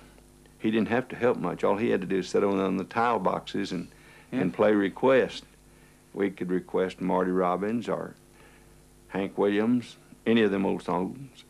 he 0.66 0.72
didn't 0.72 0.88
have 0.88 1.06
to 1.06 1.14
help 1.14 1.38
much. 1.38 1.62
All 1.62 1.76
he 1.76 1.90
had 1.90 2.00
to 2.00 2.08
do 2.08 2.18
is 2.18 2.28
sit 2.28 2.42
on, 2.42 2.58
on 2.58 2.76
the 2.76 2.82
tile 2.82 3.20
boxes 3.20 3.70
and, 3.70 3.86
and 4.32 4.52
play 4.52 4.72
request. 4.72 5.44
We 6.12 6.28
could 6.28 6.50
request 6.50 7.00
Marty 7.00 7.30
Robbins 7.30 7.88
or 7.88 8.16
Hank 9.06 9.38
Williams, 9.38 9.96
any 10.26 10.42
of 10.42 10.50
them 10.50 10.66
old 10.66 10.82
songs. 10.82 11.44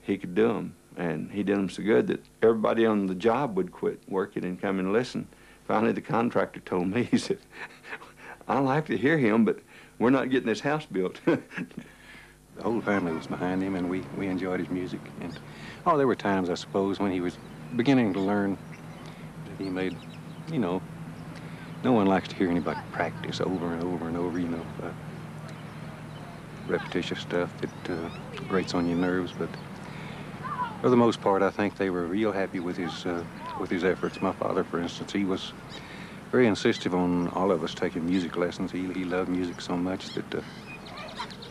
He 0.00 0.16
could 0.16 0.34
do 0.34 0.48
them, 0.48 0.76
and 0.96 1.30
he 1.30 1.42
did 1.42 1.58
them 1.58 1.68
so 1.68 1.82
good 1.82 2.06
that 2.06 2.24
everybody 2.40 2.86
on 2.86 3.06
the 3.06 3.14
job 3.14 3.54
would 3.54 3.70
quit 3.70 4.00
working 4.08 4.46
and 4.46 4.58
come 4.58 4.78
and 4.78 4.94
listen. 4.94 5.28
Finally, 5.66 5.92
the 5.92 6.00
contractor 6.00 6.60
told 6.60 6.88
me, 6.88 7.02
he 7.10 7.18
said, 7.18 7.38
I 8.48 8.60
like 8.60 8.86
to 8.86 8.96
hear 8.96 9.18
him, 9.18 9.44
but 9.44 9.58
we're 9.98 10.08
not 10.08 10.30
getting 10.30 10.48
this 10.48 10.60
house 10.60 10.86
built. 10.86 11.20
The 12.56 12.62
whole 12.62 12.80
family 12.80 13.12
was 13.12 13.26
behind 13.26 13.62
him, 13.62 13.76
and 13.76 13.90
we, 13.90 14.02
we 14.16 14.28
enjoyed 14.28 14.60
his 14.60 14.70
music. 14.70 15.00
And 15.20 15.38
oh, 15.84 15.98
there 15.98 16.06
were 16.06 16.16
times, 16.16 16.48
I 16.48 16.54
suppose, 16.54 16.98
when 16.98 17.12
he 17.12 17.20
was 17.20 17.36
beginning 17.76 18.14
to 18.14 18.20
learn 18.20 18.56
that 19.44 19.62
he 19.62 19.68
made, 19.68 19.94
you 20.50 20.58
know, 20.58 20.82
no 21.84 21.92
one 21.92 22.06
likes 22.06 22.28
to 22.28 22.34
hear 22.34 22.50
anybody 22.50 22.80
practice 22.92 23.42
over 23.42 23.74
and 23.74 23.82
over 23.82 24.08
and 24.08 24.16
over, 24.16 24.38
you 24.38 24.48
know, 24.48 24.66
uh, 24.82 24.90
repetitious 26.66 27.20
stuff 27.20 27.52
that 27.60 27.90
uh, 27.90 28.08
grates 28.48 28.74
on 28.74 28.88
your 28.88 28.96
nerves. 28.96 29.32
But 29.38 29.50
for 30.80 30.88
the 30.88 30.96
most 30.96 31.20
part, 31.20 31.42
I 31.42 31.50
think 31.50 31.76
they 31.76 31.90
were 31.90 32.06
real 32.06 32.32
happy 32.32 32.60
with 32.60 32.78
his 32.78 33.04
uh, 33.04 33.22
with 33.60 33.70
his 33.70 33.84
efforts. 33.84 34.22
My 34.22 34.32
father, 34.32 34.64
for 34.64 34.80
instance, 34.80 35.12
he 35.12 35.24
was 35.24 35.52
very 36.32 36.46
insistent 36.46 36.94
on 36.94 37.28
all 37.28 37.52
of 37.52 37.62
us 37.62 37.74
taking 37.74 38.06
music 38.06 38.36
lessons. 38.36 38.72
He, 38.72 38.90
he 38.92 39.04
loved 39.04 39.28
music 39.28 39.60
so 39.60 39.76
much 39.76 40.10
that 40.14 40.34
uh, 40.34 40.40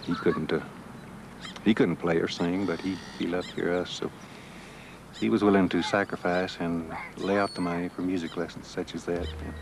he 0.08 0.16
couldn't 0.16 0.52
uh, 0.52 0.60
he 1.64 1.74
couldn't 1.74 1.98
play 1.98 2.18
or 2.18 2.28
sing, 2.28 2.66
but 2.66 2.80
he, 2.82 2.98
he 3.18 3.28
loved 3.28 3.50
to 3.50 3.56
hear 3.56 3.74
us. 3.74 3.90
So 3.90 4.12
he 5.20 5.30
was 5.30 5.44
willing 5.44 5.70
to 5.70 5.82
sacrifice 5.82 6.58
and 6.60 6.92
lay 7.18 7.38
out 7.38 7.54
the 7.54 7.62
money 7.62 7.90
for 7.90 8.02
music 8.02 8.38
lessons 8.38 8.68
such 8.68 8.96
as 8.96 9.06
that. 9.06 9.28
And 9.28 9.54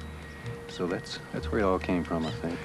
so 0.68 0.88
that's 0.88 1.20
that's 1.32 1.52
where 1.52 1.62
it 1.62 1.64
all 1.64 1.80
came 1.80 2.04
from, 2.04 2.26
I 2.26 2.32
think. 2.32 2.60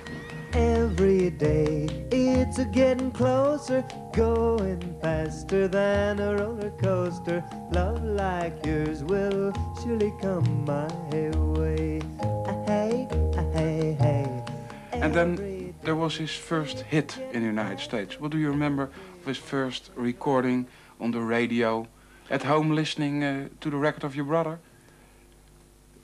Every 0.55 1.31
day 1.31 1.87
it's 2.11 2.59
a 2.59 2.65
getting 2.65 3.11
closer, 3.11 3.85
going 4.15 4.97
faster 5.03 5.69
than 5.69 6.19
a 6.19 6.37
roller 6.37 6.71
coaster. 6.71 7.45
Love 7.71 8.03
like 8.03 8.65
yours 8.65 9.05
will 9.05 9.53
surely 9.83 10.13
come 10.21 10.65
my 10.65 10.89
way. 11.59 12.01
Ah, 12.23 12.55
Hey, 12.67 13.09
ah, 13.37 13.43
hey, 13.53 13.97
hey. 14.01 14.43
And 14.93 15.15
then 15.15 15.75
there 15.83 15.95
was 15.95 16.17
his 16.17 16.31
first 16.31 16.81
hit 16.81 17.19
in 17.33 17.41
the 17.43 17.47
United 17.47 17.81
States. 17.81 18.19
What 18.19 18.31
do 18.31 18.39
you 18.39 18.49
remember 18.51 18.91
of 19.19 19.27
his 19.27 19.39
first 19.39 19.91
recording 19.95 20.67
on 21.01 21.11
the 21.11 21.21
radio? 21.21 21.87
At 22.31 22.45
home 22.45 22.75
listening 22.75 23.25
uh, 23.25 23.49
to 23.61 23.71
the 23.71 23.77
record 23.77 24.05
of 24.05 24.15
your 24.15 24.25
brother? 24.25 24.61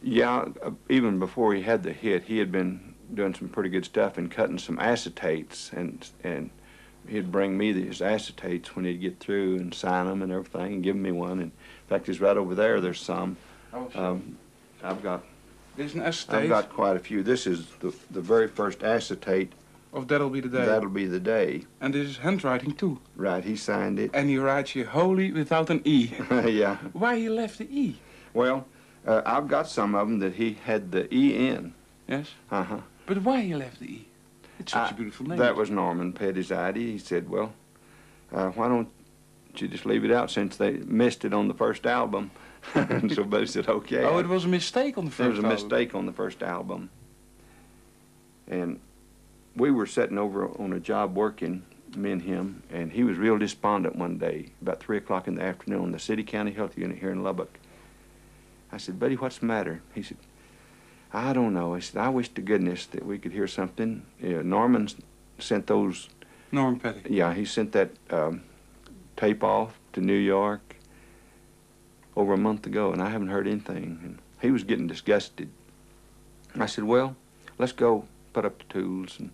Yeah, 0.03 0.47
uh, 0.63 0.71
even 0.89 1.19
before 1.19 1.55
he 1.55 1.63
had 1.63 1.83
the 1.83 1.93
hit, 1.93 2.25
he 2.25 2.39
had 2.39 2.51
been 2.51 2.95
doing 3.13 3.35
some 3.35 3.49
pretty 3.49 3.69
good 3.69 3.85
stuff 3.85 4.19
and 4.19 4.31
cutting 4.31 4.59
some 4.59 4.79
acetates, 4.79 5.73
and 5.73 6.07
and 6.23 6.51
he'd 7.07 7.31
bring 7.31 7.57
me 7.57 7.73
these 7.73 8.01
acetates 8.01 8.69
when 8.69 8.85
he'd 8.85 9.01
get 9.01 9.21
through 9.21 9.57
and 9.57 9.75
sign 9.75 10.07
them 10.07 10.23
and 10.23 10.33
everything, 10.33 10.75
and 10.75 10.83
give 10.83 10.97
me 10.97 11.13
one. 11.13 11.33
And 11.33 11.43
in 11.43 11.89
fact, 11.89 12.07
he's 12.07 12.21
right 12.21 12.37
over 12.37 12.55
there. 12.55 12.81
There's 12.81 13.01
some. 13.01 13.37
Um, 13.95 14.39
I've 14.83 15.03
got 15.03 15.25
There's 15.77 15.95
an 15.95 16.03
I've 16.03 16.49
got 16.49 16.71
quite 16.71 16.97
a 16.97 17.01
few. 17.01 17.23
This 17.23 17.47
is 17.47 17.67
the 17.81 17.95
the 18.11 18.21
very 18.21 18.49
first 18.49 18.83
acetate. 18.83 19.53
Of 19.95 20.09
That'll 20.09 20.31
Be 20.31 20.41
the 20.41 20.49
Day. 20.49 20.67
That'll 20.67 20.91
be 20.91 21.07
the 21.07 21.21
day. 21.21 21.65
And 21.81 21.95
this 21.95 22.09
is 22.09 22.17
handwriting 22.19 22.73
too. 22.75 23.01
Right, 23.17 23.45
he 23.45 23.57
signed 23.57 23.99
it. 23.99 24.11
And 24.13 24.29
he 24.29 24.37
writes 24.39 24.73
here 24.73 24.85
holy 24.87 25.33
without 25.33 25.71
an 25.71 25.81
E. 25.85 26.11
yeah. 26.31 26.77
Why 26.93 27.17
he 27.17 27.29
left 27.29 27.59
the 27.59 27.65
E? 27.71 27.97
Well, 28.33 28.67
uh, 29.07 29.23
I've 29.25 29.49
got 29.49 29.69
some 29.69 29.95
of 29.95 30.09
them 30.09 30.19
that 30.19 30.35
he 30.35 30.59
had 30.65 30.91
the 30.93 31.13
E 31.15 31.49
in. 31.49 31.75
Yes. 32.09 32.29
Uh 32.51 32.65
huh. 32.65 32.81
But 33.07 33.23
why 33.23 33.43
he 33.43 33.55
left 33.55 33.81
the 33.81 33.87
E? 33.87 34.09
It's 34.59 34.73
such 34.73 34.91
a 34.93 34.95
beautiful 34.95 35.27
name. 35.27 35.39
That 35.39 35.57
was 35.57 35.71
Norman 35.71 36.13
Petty's 36.13 36.53
idea. 36.53 36.93
He 36.93 36.99
said, 36.99 37.29
well, 37.29 37.53
uh, 38.33 38.51
why 38.51 38.69
don't 38.69 38.89
you 39.57 39.69
just 39.69 39.87
leave 39.87 40.05
it 40.05 40.11
out 40.11 40.31
since 40.31 40.57
they 40.57 40.73
missed 40.73 41.25
it 41.25 41.33
on 41.33 41.49
the 41.49 41.55
first 41.55 41.87
album? 41.87 42.31
and 42.75 43.13
so 43.13 43.25
Buddy 43.25 43.47
said, 43.47 43.69
okay. 43.69 44.05
Oh, 44.05 44.19
it 44.19 44.27
was 44.27 44.45
a 44.45 44.49
mistake 44.49 44.97
on 44.97 45.05
the 45.05 45.11
There 45.11 45.27
first 45.27 45.37
was 45.37 45.45
a 45.45 45.47
album. 45.49 45.69
mistake 45.69 45.95
on 45.95 46.07
the 46.07 46.13
first 46.13 46.43
album. 46.43 46.91
And 48.49 48.81
we 49.57 49.71
were 49.71 49.87
sitting 49.87 50.19
over 50.19 50.49
on 50.61 50.73
a 50.73 50.81
job 50.81 51.17
working, 51.17 51.65
me 51.97 52.11
and 52.13 52.23
him, 52.23 52.63
and 52.71 52.93
he 52.93 53.05
was 53.05 53.17
real 53.17 53.39
despondent 53.39 53.97
one 53.97 54.19
day, 54.19 54.49
about 54.61 54.81
3 54.81 54.97
o'clock 54.97 55.29
in 55.29 55.37
the 55.37 55.43
afternoon, 55.43 55.83
on 55.83 55.93
the 55.93 55.99
City 55.99 56.25
County 56.25 56.53
Health 56.53 56.77
Unit 56.77 56.99
here 56.99 57.11
in 57.11 57.23
Lubbock. 57.23 57.59
I 58.73 58.79
said, 58.79 58.99
Buddy, 58.99 59.15
what's 59.15 59.39
the 59.39 59.47
matter? 59.47 59.83
He 59.95 60.03
said, 60.03 60.17
I 61.13 61.33
don't 61.33 61.55
know. 61.55 61.75
He 61.75 61.81
said, 61.81 62.01
I 62.01 62.09
wish 62.09 62.29
to 62.31 62.41
goodness 62.41 62.87
that 62.87 63.07
we 63.07 63.19
could 63.19 63.33
hear 63.33 63.47
something. 63.47 64.05
Yeah, 64.21 64.43
Norman 64.43 64.89
sent 65.39 65.69
those, 65.69 66.09
Norman 66.51 66.81
Petty. 66.81 67.15
yeah, 67.15 67.33
he 67.33 67.45
sent 67.45 67.71
that 67.73 67.91
um, 68.11 68.43
tape 69.17 69.45
off 69.45 69.79
to 69.93 70.01
New 70.01 70.13
York 70.17 70.77
over 72.17 72.33
a 72.33 72.39
month 72.39 72.67
ago, 72.67 72.93
and 72.93 73.01
I 73.01 73.11
haven't 73.11 73.29
heard 73.29 73.47
anything. 73.47 74.01
And 74.03 74.19
he 74.43 74.51
was 74.51 74.65
getting 74.65 74.89
disgusted. 74.89 75.51
I 76.57 76.67
said, 76.67 76.85
well, 76.85 77.17
let's 77.59 77.73
go 77.73 78.07
put 78.33 78.45
up 78.45 78.59
the 78.59 78.65
tools, 78.65 79.17
and 79.21 79.31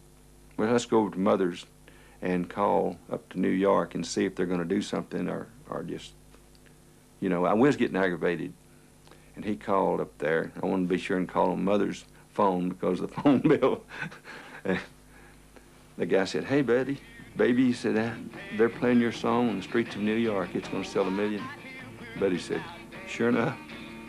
well, 0.61 0.73
let's 0.73 0.85
go 0.85 0.99
over 0.99 1.11
to 1.11 1.19
Mother's 1.19 1.64
and 2.21 2.50
call 2.50 2.99
up 3.11 3.26
to 3.31 3.40
New 3.40 3.49
York 3.49 3.95
and 3.95 4.07
see 4.07 4.26
if 4.26 4.35
they're 4.35 4.45
going 4.45 4.61
to 4.61 4.67
do 4.67 4.83
something 4.83 5.26
or, 5.26 5.47
or 5.71 5.83
just, 5.83 6.12
you 7.19 7.31
know, 7.31 7.47
I 7.47 7.55
was 7.55 7.76
getting 7.76 7.97
aggravated. 7.97 8.52
And 9.37 9.45
he 9.45 9.57
called 9.57 10.02
up 10.02 10.19
there. 10.19 10.52
I 10.62 10.67
wanted 10.67 10.83
to 10.83 10.95
be 10.95 10.99
sure 10.99 11.17
and 11.17 11.26
call 11.26 11.52
on 11.52 11.64
Mother's 11.64 12.05
phone 12.35 12.69
because 12.69 13.00
of 13.00 13.09
the 13.09 13.14
phone 13.23 13.40
bill. 13.40 13.85
The 15.97 16.07
guy 16.07 16.25
said, 16.26 16.45
hey, 16.45 16.61
Betty, 16.61 17.00
baby, 17.38 17.64
he 17.64 17.73
said, 17.73 17.97
"uh, 17.97 18.11
they're 18.59 18.69
playing 18.69 19.00
your 19.00 19.12
song 19.12 19.49
on 19.49 19.57
the 19.57 19.62
streets 19.62 19.95
of 19.95 20.02
New 20.02 20.14
York. 20.14 20.50
It's 20.55 20.69
going 20.69 20.85
to 20.85 20.88
sell 20.88 21.07
a 21.07 21.11
million. 21.11 21.43
Betty 22.19 22.38
said, 22.38 22.62
sure 23.09 23.31
enough. 23.31 23.57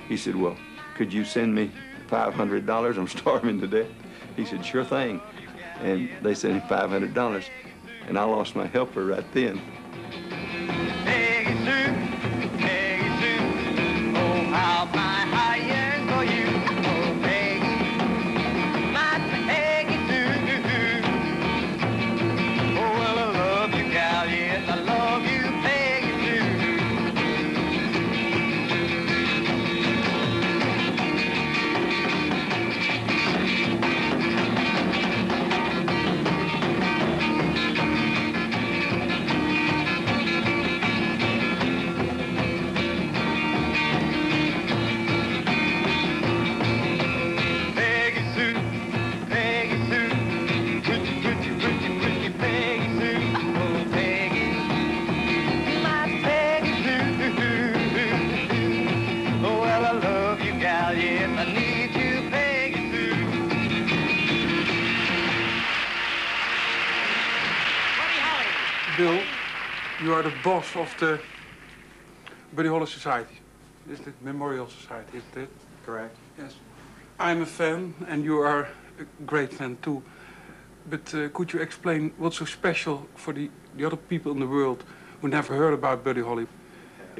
He 0.10 0.17
said, 0.17 0.36
well, 0.36 0.58
could 0.98 1.13
you 1.13 1.24
send 1.24 1.55
me 1.55 1.72
$500? 2.10 2.98
I'm 2.98 3.08
starving 3.20 3.62
to 3.62 3.67
death. 3.67 3.88
He 4.36 4.46
said, 4.46 4.65
sure 4.65 4.84
thing. 4.84 5.22
And 5.81 6.09
they 6.21 6.33
sent 6.33 6.61
him 6.61 6.69
$500. 6.69 7.45
And 8.07 8.17
I 8.17 8.23
lost 8.23 8.55
my 8.55 8.67
helper 8.67 9.05
right 9.05 9.25
then. 9.33 9.61
You 70.01 70.15
are 70.15 70.24
the 70.24 70.34
boss 70.43 70.75
of 70.75 70.91
the 71.00 71.20
Buddy 72.55 72.70
Holly 72.70 72.88
Society. 72.88 73.38
Is 73.88 74.00
it 74.00 74.15
Memorial 74.24 74.67
Society, 74.67 75.20
isn't 75.20 75.43
it? 75.43 75.50
Correct. 75.86 76.15
Yes. 76.39 76.55
I'm 77.20 77.43
a 77.43 77.46
fan, 77.46 77.93
and 78.08 78.24
you 78.24 78.39
are 78.39 78.67
a 79.00 79.05
great 79.27 79.53
fan 79.53 79.77
too. 79.84 80.01
But 80.89 81.13
uh, 81.13 81.29
could 81.29 81.53
you 81.53 81.60
explain 81.60 82.13
what's 82.17 82.38
so 82.38 82.46
special 82.46 83.08
for 83.13 83.31
the, 83.31 83.51
the 83.77 83.86
other 83.86 83.96
people 83.96 84.31
in 84.31 84.39
the 84.39 84.48
world 84.48 84.84
who 85.22 85.27
never 85.27 85.53
heard 85.55 85.75
about 85.75 86.03
Buddy 86.03 86.22
Holly? 86.22 86.48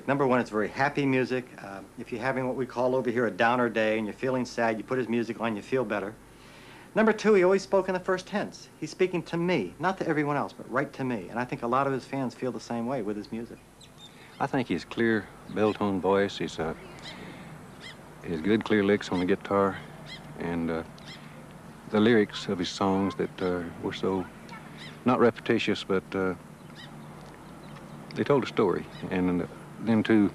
Number 0.08 0.26
one, 0.26 0.40
it's 0.40 0.50
very 0.50 0.70
happy 0.70 1.06
music. 1.06 1.46
Uh, 1.64 1.82
if 2.00 2.12
you're 2.12 2.22
having 2.22 2.48
what 2.48 2.56
we 2.56 2.66
call 2.66 2.96
over 2.96 3.12
here 3.12 3.28
a 3.28 3.32
downer 3.32 3.70
day 3.70 4.00
and 4.00 4.08
you're 4.08 4.16
feeling 4.16 4.44
sad, 4.44 4.80
you 4.80 4.84
put 4.84 4.98
his 4.98 5.08
music 5.08 5.40
on, 5.40 5.56
you 5.56 5.62
feel 5.62 5.86
better. 5.86 6.16
Number 6.94 7.14
two, 7.14 7.34
he 7.36 7.44
always 7.44 7.62
spoke 7.62 7.88
in 7.88 7.94
the 7.94 8.02
first 8.02 8.28
tense. 8.28 8.68
He's 8.78 8.90
speaking 8.90 9.24
to 9.24 9.38
me, 9.38 9.76
not 9.80 9.98
to 10.00 10.08
everyone 10.08 10.36
else, 10.36 10.52
but 10.52 10.70
right 10.70 10.92
to 10.94 11.06
me. 11.06 11.28
And 11.30 11.40
I 11.40 11.46
think 11.46 11.64
a 11.64 11.68
lot 11.68 11.88
of 11.88 11.94
his 11.94 12.04
fans 12.04 12.36
feel 12.36 12.52
the 12.52 12.60
same 12.60 12.86
way 12.86 13.02
with 13.02 13.16
his 13.16 13.32
music. 13.32 13.58
I 14.42 14.48
think 14.48 14.68
his 14.68 14.84
clear 14.84 15.28
bell-tone 15.56 16.02
voice, 16.02 16.40
his, 16.40 16.60
uh, 16.60 16.74
his 18.24 18.42
good 18.42 18.66
clear 18.66 18.84
licks 18.84 19.10
on 19.10 19.20
the 19.20 19.26
guitar, 19.26 19.78
and 20.40 20.70
uh, 20.70 20.84
the 21.92 22.00
lyrics 22.00 22.50
of 22.50 22.60
his 22.60 22.70
songs 22.70 23.16
that 23.16 23.42
uh, 23.42 23.64
were 23.82 23.94
so 23.94 24.26
not 25.06 25.20
repetitious, 25.20 25.86
but 25.86 26.04
uh, 26.14 26.34
they 28.16 28.24
told 28.24 28.44
a 28.44 28.48
story. 28.48 28.86
And 29.12 29.48
then, 29.82 30.04
too, 30.04 30.30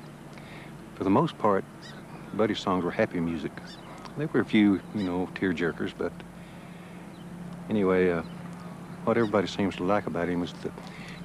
for 0.94 1.04
the 1.04 1.10
most 1.10 1.36
part, 1.36 1.64
Buddy's 2.32 2.60
songs 2.60 2.82
were 2.82 2.90
happy 2.90 3.20
music. 3.20 3.52
There 4.16 4.28
were 4.32 4.40
a 4.40 4.44
few, 4.44 4.80
you 4.94 5.02
know, 5.02 5.28
tear 5.34 5.52
jerkers, 5.52 5.92
but 5.96 6.12
anyway, 7.70 8.10
uh, 8.10 8.22
what 9.04 9.16
everybody 9.16 9.46
seems 9.46 9.76
to 9.76 9.84
like 9.84 10.06
about 10.06 10.28
him 10.28 10.42
is 10.42 10.52
the, 10.62 10.70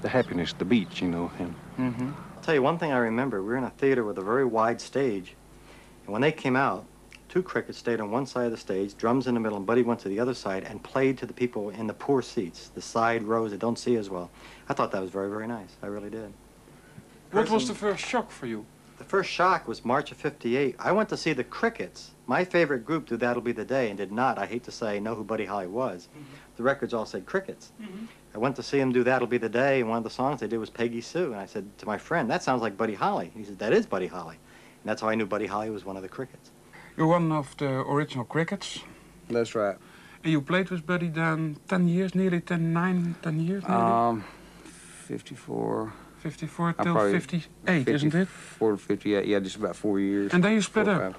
the 0.02 0.10
happiness, 0.10 0.54
the 0.54 0.66
beach, 0.66 1.02
you 1.02 1.08
know. 1.08 1.32
And 1.40 1.54
Mm-hmm. 1.80 2.10
I'll 2.36 2.44
tell 2.44 2.54
you 2.54 2.62
one 2.62 2.78
thing 2.78 2.92
I 2.92 2.98
remember. 2.98 3.42
We 3.42 3.50
were 3.50 3.58
in 3.58 3.64
a 3.64 3.70
theater 3.72 4.04
with 4.04 4.18
a 4.18 4.22
very 4.22 4.46
wide 4.46 4.82
stage, 4.82 5.34
and 6.06 6.14
when 6.14 6.22
they 6.22 6.32
came 6.32 6.56
out, 6.56 6.86
two 7.30 7.42
crickets 7.42 7.78
stayed 7.78 8.00
on 8.02 8.12
one 8.12 8.26
side 8.26 8.46
of 8.46 8.52
the 8.52 8.58
stage, 8.58 8.96
drums 8.98 9.26
in 9.26 9.34
the 9.36 9.40
middle, 9.40 9.58
and 9.58 9.66
Buddy 9.66 9.82
went 9.84 10.00
to 10.02 10.10
the 10.10 10.20
other 10.20 10.34
side 10.34 10.64
and 10.64 10.84
played 10.84 11.18
to 11.20 11.26
the 11.26 11.34
people 11.34 11.70
in 11.70 11.88
the 11.88 11.94
poor 11.94 12.22
seats, 12.22 12.70
the 12.70 12.82
side 12.82 13.24
rows 13.24 13.52
that 13.52 13.60
don't 13.60 13.80
see 13.80 13.96
as 13.96 14.10
well. 14.10 14.30
I 14.70 14.74
thought 14.74 14.92
that 14.92 15.02
was 15.02 15.12
very, 15.12 15.30
very 15.30 15.48
nice. 15.48 15.70
I 15.82 15.88
really 15.88 16.10
did. 16.10 16.34
What 17.32 17.50
was 17.50 17.68
the 17.68 17.74
first 17.74 18.06
shock 18.06 18.30
for 18.32 18.46
you? 18.48 18.66
The 18.98 19.06
first 19.06 19.32
shock 19.32 19.68
was 19.68 19.84
March 19.86 20.12
of 20.12 20.18
58. 20.18 20.76
I 20.78 20.92
went 20.92 21.10
to 21.10 21.18
see 21.18 21.34
the 21.34 21.44
Crickets, 21.44 22.12
my 22.32 22.46
favorite 22.46 22.86
group, 22.86 23.08
do 23.10 23.18
That'll 23.18 23.42
Be 23.42 23.52
the 23.52 23.66
Day, 23.66 23.90
and 23.90 23.98
did 23.98 24.10
not, 24.12 24.38
I 24.40 24.46
hate 24.46 24.64
to 24.64 24.72
say, 24.72 25.02
know 25.02 25.16
who 25.16 25.24
Buddy 25.34 25.44
Holly 25.46 25.68
was. 25.68 26.08
The 26.56 26.64
records 26.64 26.94
all 26.94 27.06
said 27.06 27.26
Crickets. 27.26 27.74
I 28.34 28.38
went 28.38 28.56
to 28.56 28.64
see 28.64 28.80
him 28.80 28.94
do 28.94 29.04
That'll 29.04 29.28
Be 29.28 29.38
the 29.38 29.50
Day, 29.50 29.82
and 29.82 29.90
one 29.90 29.98
of 29.98 30.06
the 30.06 30.16
songs 30.22 30.40
they 30.40 30.48
did 30.48 30.58
was 30.66 30.70
Peggy 30.70 31.02
Sue. 31.02 31.34
And 31.34 31.42
I 31.46 31.46
said 31.46 31.66
to 31.80 31.86
my 31.86 31.98
friend, 31.98 32.30
that 32.34 32.42
sounds 32.42 32.62
like 32.62 32.78
Buddy 32.78 32.94
Holly. 32.94 33.28
He 33.36 33.44
said, 33.44 33.60
that 33.60 33.74
is 33.74 33.86
Buddy 33.86 34.08
Holly. 34.08 34.38
And 34.82 34.86
that's 34.90 35.02
how 35.02 35.10
I 35.10 35.16
knew 35.16 35.26
Buddy 35.26 35.46
Holly 35.54 35.70
was 35.70 35.84
one 35.84 35.98
of 35.98 36.04
the 36.04 36.08
Crickets. 36.18 36.52
You're 36.96 37.08
one 37.08 37.32
of 37.34 37.48
the 37.58 37.70
original 37.94 38.24
crickets. 38.24 38.80
That's 39.30 39.54
right. 39.54 39.76
And 40.24 40.32
you 40.32 40.40
played 40.42 40.70
with 40.70 40.86
Buddy 40.86 41.10
then 41.10 41.58
10 41.68 41.88
years, 41.90 42.16
nearly 42.16 42.40
10, 42.40 42.72
9, 42.72 43.16
10 43.22 43.40
years, 43.42 43.64
nearly? 43.68 43.84
Um, 43.84 44.24
54. 45.08 45.94
54 46.20 46.74
till 46.74 46.94
probably- 46.94 47.12
58, 47.14 47.88
isn't 47.90 48.14
it? 48.16 48.28
54 48.28 48.72
to 48.72 48.78
58, 48.78 49.26
yeah, 49.28 49.40
just 49.40 49.56
about 49.58 49.76
four 49.76 50.00
years. 50.00 50.32
And 50.34 50.44
then 50.44 50.54
you 50.54 50.62
split 50.62 50.86
Four, 50.86 50.96
up. 50.96 51.02
five. 51.14 51.16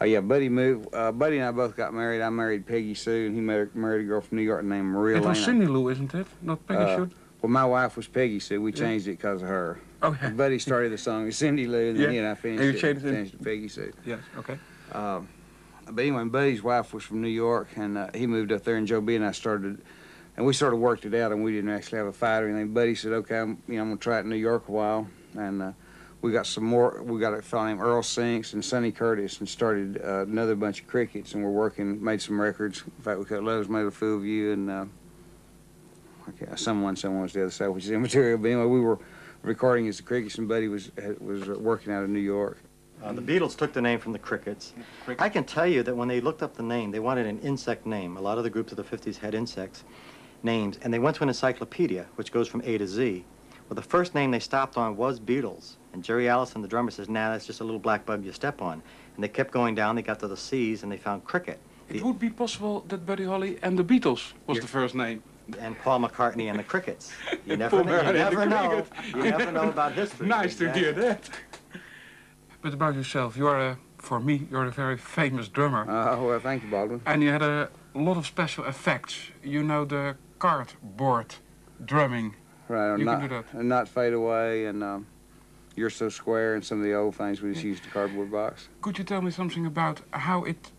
Oh, 0.00 0.04
yeah, 0.04 0.20
Buddy 0.20 0.48
moved. 0.48 0.88
Uh, 0.92 1.12
Buddy 1.12 1.38
and 1.38 1.46
I 1.46 1.50
both 1.52 1.76
got 1.76 1.94
married. 1.94 2.20
I 2.20 2.28
married 2.30 2.66
Peggy 2.66 2.94
Sue, 2.94 3.26
and 3.26 3.34
he 3.34 3.40
married, 3.40 3.74
married 3.74 4.04
a 4.04 4.08
girl 4.08 4.20
from 4.20 4.38
New 4.38 4.42
York 4.44 4.64
named 4.64 4.86
Maria 4.88 5.18
It 5.18 5.22
was. 5.24 5.42
Cindy 5.44 5.66
Lou, 5.66 5.88
isn't 5.88 6.14
it? 6.14 6.26
Not 6.42 6.66
Peggy 6.66 6.80
Uh, 6.82 6.96
Sue? 6.96 7.10
Well, 7.40 7.50
my 7.50 7.64
wife 7.64 7.96
was 7.96 8.08
Peggy 8.08 8.40
Sue. 8.40 8.60
We 8.60 8.72
Yeah. 8.72 8.78
changed 8.78 9.06
it 9.08 9.12
because 9.12 9.42
of 9.42 9.48
her. 9.48 9.78
Oh, 10.02 10.16
yeah. 10.20 10.30
Buddy 10.30 10.58
started 10.58 10.90
the 10.92 10.98
song 10.98 11.30
Cindy 11.30 11.66
Lou, 11.66 11.90
and 11.90 11.96
then 11.96 12.02
Yeah. 12.04 12.10
he 12.10 12.18
and 12.18 12.26
I 12.26 12.30
And 12.30 12.38
finished 12.38 12.62
you 12.62 12.68
it. 12.70 12.78
changed 12.80 13.04
it? 13.06 13.14
it 13.34 13.42
Peggy 13.44 13.68
Sue. 13.68 13.92
Yes, 14.04 14.20
okay. 14.38 14.58
Um, 14.92 15.28
but 15.90 16.02
anyway, 16.02 16.24
Buddy's 16.24 16.62
wife 16.62 16.92
was 16.92 17.04
from 17.04 17.22
New 17.22 17.28
York, 17.28 17.68
and 17.76 17.96
uh, 17.96 18.08
he 18.14 18.26
moved 18.26 18.50
up 18.52 18.64
there, 18.64 18.76
and 18.76 18.86
Joe 18.86 19.00
B 19.00 19.14
and 19.16 19.24
I 19.24 19.30
started, 19.32 19.80
and 20.36 20.44
we 20.44 20.52
sort 20.54 20.74
of 20.74 20.80
worked 20.80 21.04
it 21.06 21.14
out, 21.14 21.30
and 21.32 21.44
we 21.44 21.52
didn't 21.52 21.70
actually 21.70 21.98
have 21.98 22.06
a 22.08 22.12
fight 22.12 22.42
or 22.42 22.48
anything. 22.48 22.74
Buddy 22.74 22.94
said, 22.94 23.12
"Okay, 23.12 23.38
I'm, 23.38 23.58
you 23.68 23.76
know, 23.76 23.82
I'm 23.82 23.88
gonna 23.90 23.98
try 23.98 24.16
it 24.18 24.20
in 24.22 24.30
New 24.30 24.36
York 24.36 24.68
a 24.68 24.72
while," 24.72 25.06
and 25.36 25.62
uh, 25.62 25.72
we 26.24 26.32
got 26.32 26.46
some 26.46 26.64
more. 26.64 27.02
We 27.02 27.20
got 27.20 27.34
a 27.34 27.42
fellow 27.42 27.66
named 27.66 27.82
Earl 27.82 28.02
Sinks 28.02 28.54
and 28.54 28.64
Sonny 28.64 28.90
Curtis, 28.90 29.40
and 29.40 29.48
started 29.48 30.00
uh, 30.02 30.22
another 30.22 30.54
bunch 30.54 30.80
of 30.80 30.86
crickets, 30.86 31.34
and 31.34 31.44
we're 31.44 31.50
working, 31.50 32.02
made 32.02 32.22
some 32.22 32.40
records. 32.40 32.82
In 32.86 33.04
fact, 33.04 33.18
we 33.18 33.26
cut 33.26 33.44
Love's 33.44 33.68
Made 33.68 33.84
a 33.84 33.90
Fool 33.90 34.16
of 34.16 34.24
You, 34.24 34.52
and 34.52 34.70
uh, 34.70 34.84
okay, 36.30 36.46
someone, 36.56 36.96
someone 36.96 37.20
was 37.20 37.34
the 37.34 37.42
other 37.42 37.50
side, 37.50 37.68
which 37.68 37.84
is 37.84 37.90
immaterial. 37.90 38.38
But 38.38 38.52
anyway, 38.52 38.64
we 38.64 38.80
were 38.80 38.98
recording 39.42 39.86
as 39.86 39.98
the 39.98 40.02
crickets, 40.02 40.38
and 40.38 40.48
Buddy 40.48 40.66
was 40.68 40.90
was 41.20 41.46
working 41.46 41.92
out 41.92 42.04
of 42.04 42.08
New 42.08 42.20
York. 42.20 42.56
Uh, 43.02 43.12
the 43.12 43.20
Beatles 43.20 43.54
took 43.54 43.74
the 43.74 43.82
name 43.82 43.98
from 43.98 44.12
the 44.12 44.18
Crickets. 44.18 44.72
I 45.18 45.28
can 45.28 45.44
tell 45.44 45.66
you 45.66 45.82
that 45.82 45.94
when 45.94 46.08
they 46.08 46.22
looked 46.22 46.42
up 46.42 46.54
the 46.54 46.62
name, 46.62 46.90
they 46.90 47.00
wanted 47.00 47.26
an 47.26 47.38
insect 47.40 47.84
name. 47.84 48.16
A 48.16 48.20
lot 48.22 48.38
of 48.38 48.44
the 48.44 48.50
groups 48.50 48.72
of 48.72 48.78
the 48.78 48.96
50s 48.96 49.18
had 49.18 49.34
insects 49.34 49.84
names, 50.42 50.78
and 50.80 50.94
they 50.94 50.98
went 50.98 51.16
to 51.16 51.22
an 51.22 51.28
encyclopedia, 51.28 52.06
which 52.14 52.32
goes 52.32 52.48
from 52.48 52.62
A 52.64 52.78
to 52.78 52.86
Z. 52.86 53.26
Well, 53.68 53.74
the 53.74 53.82
first 53.82 54.14
name 54.14 54.30
they 54.30 54.40
stopped 54.40 54.78
on 54.78 54.96
was 54.96 55.20
Beatles. 55.20 55.76
And 55.94 56.02
Jerry 56.02 56.28
Allison, 56.28 56.60
the 56.60 56.66
drummer, 56.66 56.90
says, 56.90 57.08
nah, 57.08 57.30
that's 57.30 57.46
just 57.46 57.60
a 57.60 57.64
little 57.64 57.78
black 57.78 58.04
bug 58.04 58.24
you 58.24 58.32
step 58.32 58.60
on. 58.60 58.82
And 59.14 59.22
they 59.22 59.28
kept 59.28 59.52
going 59.52 59.76
down, 59.76 59.94
they 59.94 60.02
got 60.02 60.18
to 60.20 60.28
the 60.28 60.36
C's, 60.36 60.82
and 60.82 60.90
they 60.90 60.96
found 60.96 61.24
Cricket. 61.24 61.60
It 61.88 62.02
would 62.02 62.18
be 62.18 62.30
possible 62.30 62.84
that 62.88 63.06
Buddy 63.06 63.24
Holly 63.24 63.58
and 63.62 63.78
the 63.78 63.84
Beatles 63.84 64.32
was 64.48 64.58
the 64.58 64.66
first 64.66 64.96
name. 64.96 65.22
And 65.60 65.78
Paul 65.78 66.00
McCartney 66.00 66.50
and 66.50 66.58
the 66.58 66.64
Crickets. 66.64 67.12
You 67.46 67.56
never, 67.58 67.76
Paul 67.76 67.84
know, 67.84 68.06
you 68.06 68.12
never 68.14 68.46
know. 68.46 68.82
Crickets. 68.82 69.14
You 69.14 69.22
never 69.22 69.52
know 69.52 69.68
about 69.68 69.92
history. 69.92 70.26
Nice 70.26 70.56
to 70.56 70.72
hear 70.72 70.92
that. 70.92 71.30
But 72.62 72.72
about 72.72 72.94
yourself, 72.94 73.36
you 73.36 73.46
are, 73.46 73.60
a, 73.60 73.78
for 73.98 74.18
me, 74.18 74.48
you're 74.50 74.64
a 74.64 74.70
very 74.70 74.96
famous 74.96 75.48
drummer. 75.48 75.84
Oh, 75.86 76.26
well, 76.26 76.40
thank 76.40 76.62
you, 76.64 76.70
Baldwin. 76.70 77.02
And 77.04 77.22
you 77.22 77.28
had 77.28 77.42
a 77.42 77.68
lot 77.94 78.16
of 78.16 78.24
special 78.26 78.64
effects. 78.64 79.18
You 79.42 79.62
know 79.62 79.84
the 79.84 80.16
cardboard 80.38 81.34
drumming. 81.84 82.36
Right, 82.68 82.88
or 82.88 82.96
You 82.98 83.04
not, 83.04 83.20
can 83.20 83.28
do 83.28 83.34
that. 83.36 83.44
and 83.52 83.68
not 83.68 83.86
fade 83.86 84.14
away, 84.14 84.64
and 84.64 84.82
um, 84.82 85.06
you're 85.76 85.90
so 85.90 86.08
square, 86.08 86.54
and 86.54 86.64
some 86.64 86.78
of 86.78 86.84
the 86.84 86.94
old 86.94 87.14
things 87.16 87.42
we 87.42 87.52
just 87.52 87.64
used 87.64 87.86
a 87.86 87.90
cardboard 87.90 88.30
box. 88.30 88.68
Could 88.80 88.98
you 88.98 89.04
tell 89.04 89.22
me 89.22 89.30
something 89.30 89.66
about 89.66 90.00
how 90.10 90.44
it, 90.44 90.70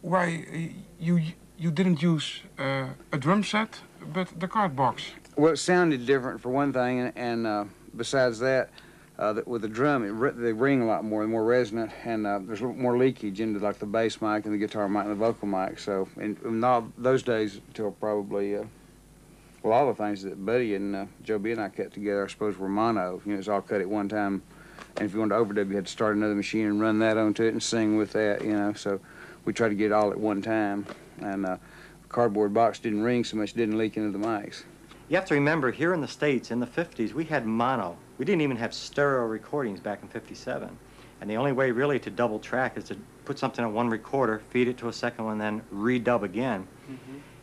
why 0.00 0.74
you 0.98 1.20
you 1.58 1.70
didn't 1.70 2.02
use 2.02 2.40
uh, 2.58 2.88
a 3.12 3.18
drum 3.18 3.44
set, 3.44 3.80
but 4.12 4.28
the 4.40 4.48
card 4.48 4.74
box? 4.74 5.02
Well, 5.36 5.52
it 5.52 5.58
sounded 5.58 6.06
different 6.06 6.40
for 6.40 6.50
one 6.50 6.72
thing, 6.72 7.00
and, 7.00 7.12
and 7.16 7.46
uh, 7.46 7.64
besides 7.96 8.38
that, 8.40 8.70
uh, 9.18 9.32
that 9.34 9.46
with 9.46 9.62
the 9.62 9.68
drum, 9.68 10.04
it 10.04 10.10
ri- 10.10 10.32
they 10.32 10.52
ring 10.52 10.82
a 10.82 10.86
lot 10.86 11.04
more, 11.04 11.20
they're 11.22 11.28
more 11.28 11.44
resonant, 11.44 11.92
and 12.04 12.26
uh, 12.26 12.40
there's 12.42 12.60
a 12.60 12.66
little 12.66 12.80
more 12.80 12.98
leakage 12.98 13.40
into 13.40 13.60
like 13.60 13.78
the 13.78 13.86
bass 13.86 14.20
mic 14.20 14.44
and 14.44 14.52
the 14.52 14.58
guitar 14.58 14.88
mic 14.88 15.04
and 15.04 15.12
the 15.12 15.14
vocal 15.14 15.46
mic. 15.46 15.78
So, 15.78 16.08
in, 16.16 16.36
in 16.44 16.64
all 16.64 16.92
those 16.98 17.22
days, 17.22 17.60
until 17.68 17.92
probably, 17.92 18.56
uh, 18.56 18.64
well, 19.62 19.72
all 19.72 19.86
the 19.86 19.94
things 19.94 20.22
that 20.22 20.44
Buddy 20.44 20.74
and 20.74 20.96
uh, 20.96 21.06
Joe 21.22 21.38
B 21.38 21.52
and 21.52 21.60
I 21.60 21.68
cut 21.68 21.92
together, 21.92 22.24
I 22.24 22.28
suppose, 22.28 22.58
were 22.58 22.68
mono. 22.68 23.20
You 23.24 23.32
know, 23.32 23.38
it's 23.38 23.48
all 23.48 23.60
cut 23.60 23.80
at 23.80 23.88
one 23.88 24.08
time, 24.08 24.42
and 24.96 25.06
if 25.06 25.12
you 25.12 25.20
wanted 25.20 25.36
to 25.36 25.44
overdub, 25.44 25.68
you 25.68 25.76
had 25.76 25.86
to 25.86 25.92
start 25.92 26.16
another 26.16 26.34
machine 26.34 26.66
and 26.66 26.80
run 26.80 26.98
that 26.98 27.16
onto 27.16 27.44
it 27.44 27.52
and 27.52 27.62
sing 27.62 27.96
with 27.96 28.12
that. 28.12 28.42
You 28.44 28.54
know, 28.54 28.72
so 28.72 29.00
we 29.44 29.52
tried 29.52 29.68
to 29.68 29.74
get 29.74 29.86
it 29.86 29.92
all 29.92 30.10
at 30.10 30.18
one 30.18 30.42
time, 30.42 30.84
and 31.20 31.46
uh, 31.46 31.56
cardboard 32.08 32.52
box 32.52 32.78
didn't 32.80 33.02
ring 33.02 33.22
so 33.24 33.36
much, 33.36 33.52
didn't 33.52 33.78
leak 33.78 33.96
into 33.96 34.16
the 34.16 34.24
mics. 34.24 34.64
You 35.08 35.16
have 35.16 35.26
to 35.26 35.34
remember, 35.34 35.70
here 35.70 35.94
in 35.94 36.00
the 36.00 36.08
States, 36.08 36.50
in 36.50 36.58
the 36.58 36.66
50s, 36.66 37.12
we 37.12 37.24
had 37.24 37.46
mono. 37.46 37.96
We 38.18 38.24
didn't 38.24 38.40
even 38.40 38.56
have 38.56 38.72
stereo 38.72 39.26
recordings 39.26 39.78
back 39.78 40.02
in 40.02 40.08
57. 40.08 40.76
And 41.20 41.30
the 41.30 41.36
only 41.36 41.52
way 41.52 41.70
really 41.70 41.98
to 42.00 42.10
double 42.10 42.38
track 42.38 42.76
is 42.76 42.84
to 42.84 42.96
put 43.24 43.38
something 43.38 43.64
on 43.64 43.74
one 43.74 43.90
recorder, 43.90 44.42
feed 44.50 44.68
it 44.68 44.78
to 44.78 44.88
a 44.88 44.92
second 44.92 45.24
one, 45.24 45.38
then 45.38 45.62
redub 45.72 46.22
again. 46.22 46.66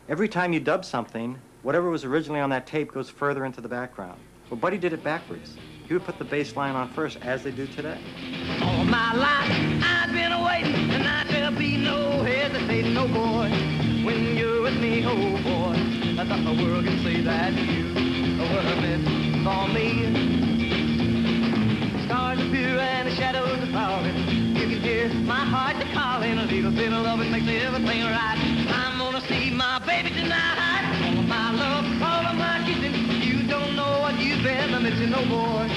Every 0.08 0.28
time 0.28 0.52
you 0.52 0.60
dub 0.60 0.84
something, 0.84 1.38
whatever 1.62 1.90
was 1.90 2.04
originally 2.04 2.40
on 2.40 2.50
that 2.50 2.66
tape 2.66 2.92
goes 2.92 3.10
further 3.10 3.44
into 3.44 3.60
the 3.60 3.68
background. 3.68 4.18
Well, 4.48 4.58
Buddy 4.58 4.78
did 4.78 4.92
it 4.92 5.04
backwards. 5.04 5.56
He 5.86 5.94
would 5.94 6.04
put 6.04 6.18
the 6.18 6.24
bass 6.24 6.56
line 6.56 6.74
on 6.74 6.88
first, 6.92 7.18
as 7.22 7.42
they 7.42 7.50
do 7.50 7.66
today. 7.66 7.98
All 8.62 8.84
my 8.84 9.12
life 9.14 9.82
I've 9.84 10.12
been 10.12 10.32
waiting, 10.44 10.90
and 10.90 11.06
I 11.06 11.24
there'll 11.24 11.56
be 11.56 11.76
no 11.76 12.22
hesitating, 12.22 12.94
no 12.94 13.08
boy. 13.08 13.50
When 14.04 14.36
you're 14.36 14.62
with 14.62 14.80
me, 14.80 15.04
oh 15.04 15.42
boy, 15.42 15.74
I 16.20 16.24
thought 16.26 16.44
the 16.44 16.62
world 16.62 16.84
can 16.84 16.98
see 16.98 17.20
that 17.22 17.52
you 17.52 17.92
were 18.38 18.62
meant 18.80 19.04
for 19.44 19.68
me. 19.74 20.04
Stars 22.06 22.40
appear 22.40 22.78
and 22.78 23.08
the 23.08 23.14
shadows 23.14 23.58
are 23.58 23.72
falling. 23.72 24.16
You 24.56 24.68
can 24.68 24.80
hear 24.80 25.08
my 25.08 25.34
heart 25.34 25.76
calling. 25.92 26.38
A 26.38 26.44
little 26.44 26.70
bit 26.70 26.92
of 26.92 27.02
loving 27.04 27.30
makes 27.30 27.48
everything 27.48 28.02
right. 28.04 28.38
I'm 28.68 28.98
gonna 28.98 29.20
see 29.22 29.50
my 29.50 29.78
baby 29.86 30.10
tonight. 30.10 30.69
Know 34.42 34.80
what 34.80 34.96
you've 34.96 35.10
no 35.10 35.20
boy. 35.26 35.68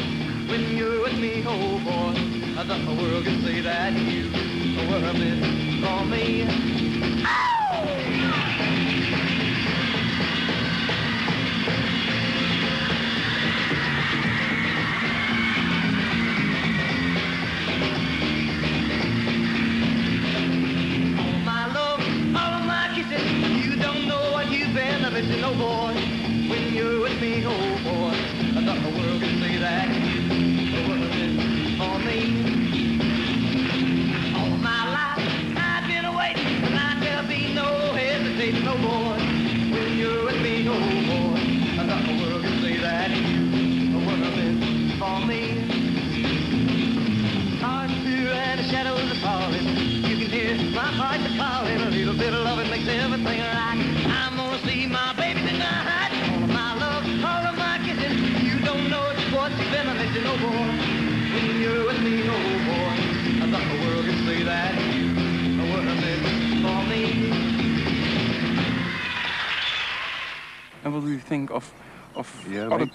When 0.49 0.77
you're 0.77 1.01
with 1.01 1.17
me, 1.17 1.43
oh 1.45 1.79
boy, 1.79 2.13
I 2.59 2.63
thought 2.65 2.85
the 2.85 2.93
world 3.01 3.25
could 3.25 3.41
see 3.43 3.61
that 3.61 3.93
you 3.93 4.29
were 4.89 5.13
meant 5.13 5.83
for 5.83 6.05
me. 6.05 6.43
no 6.43 7.62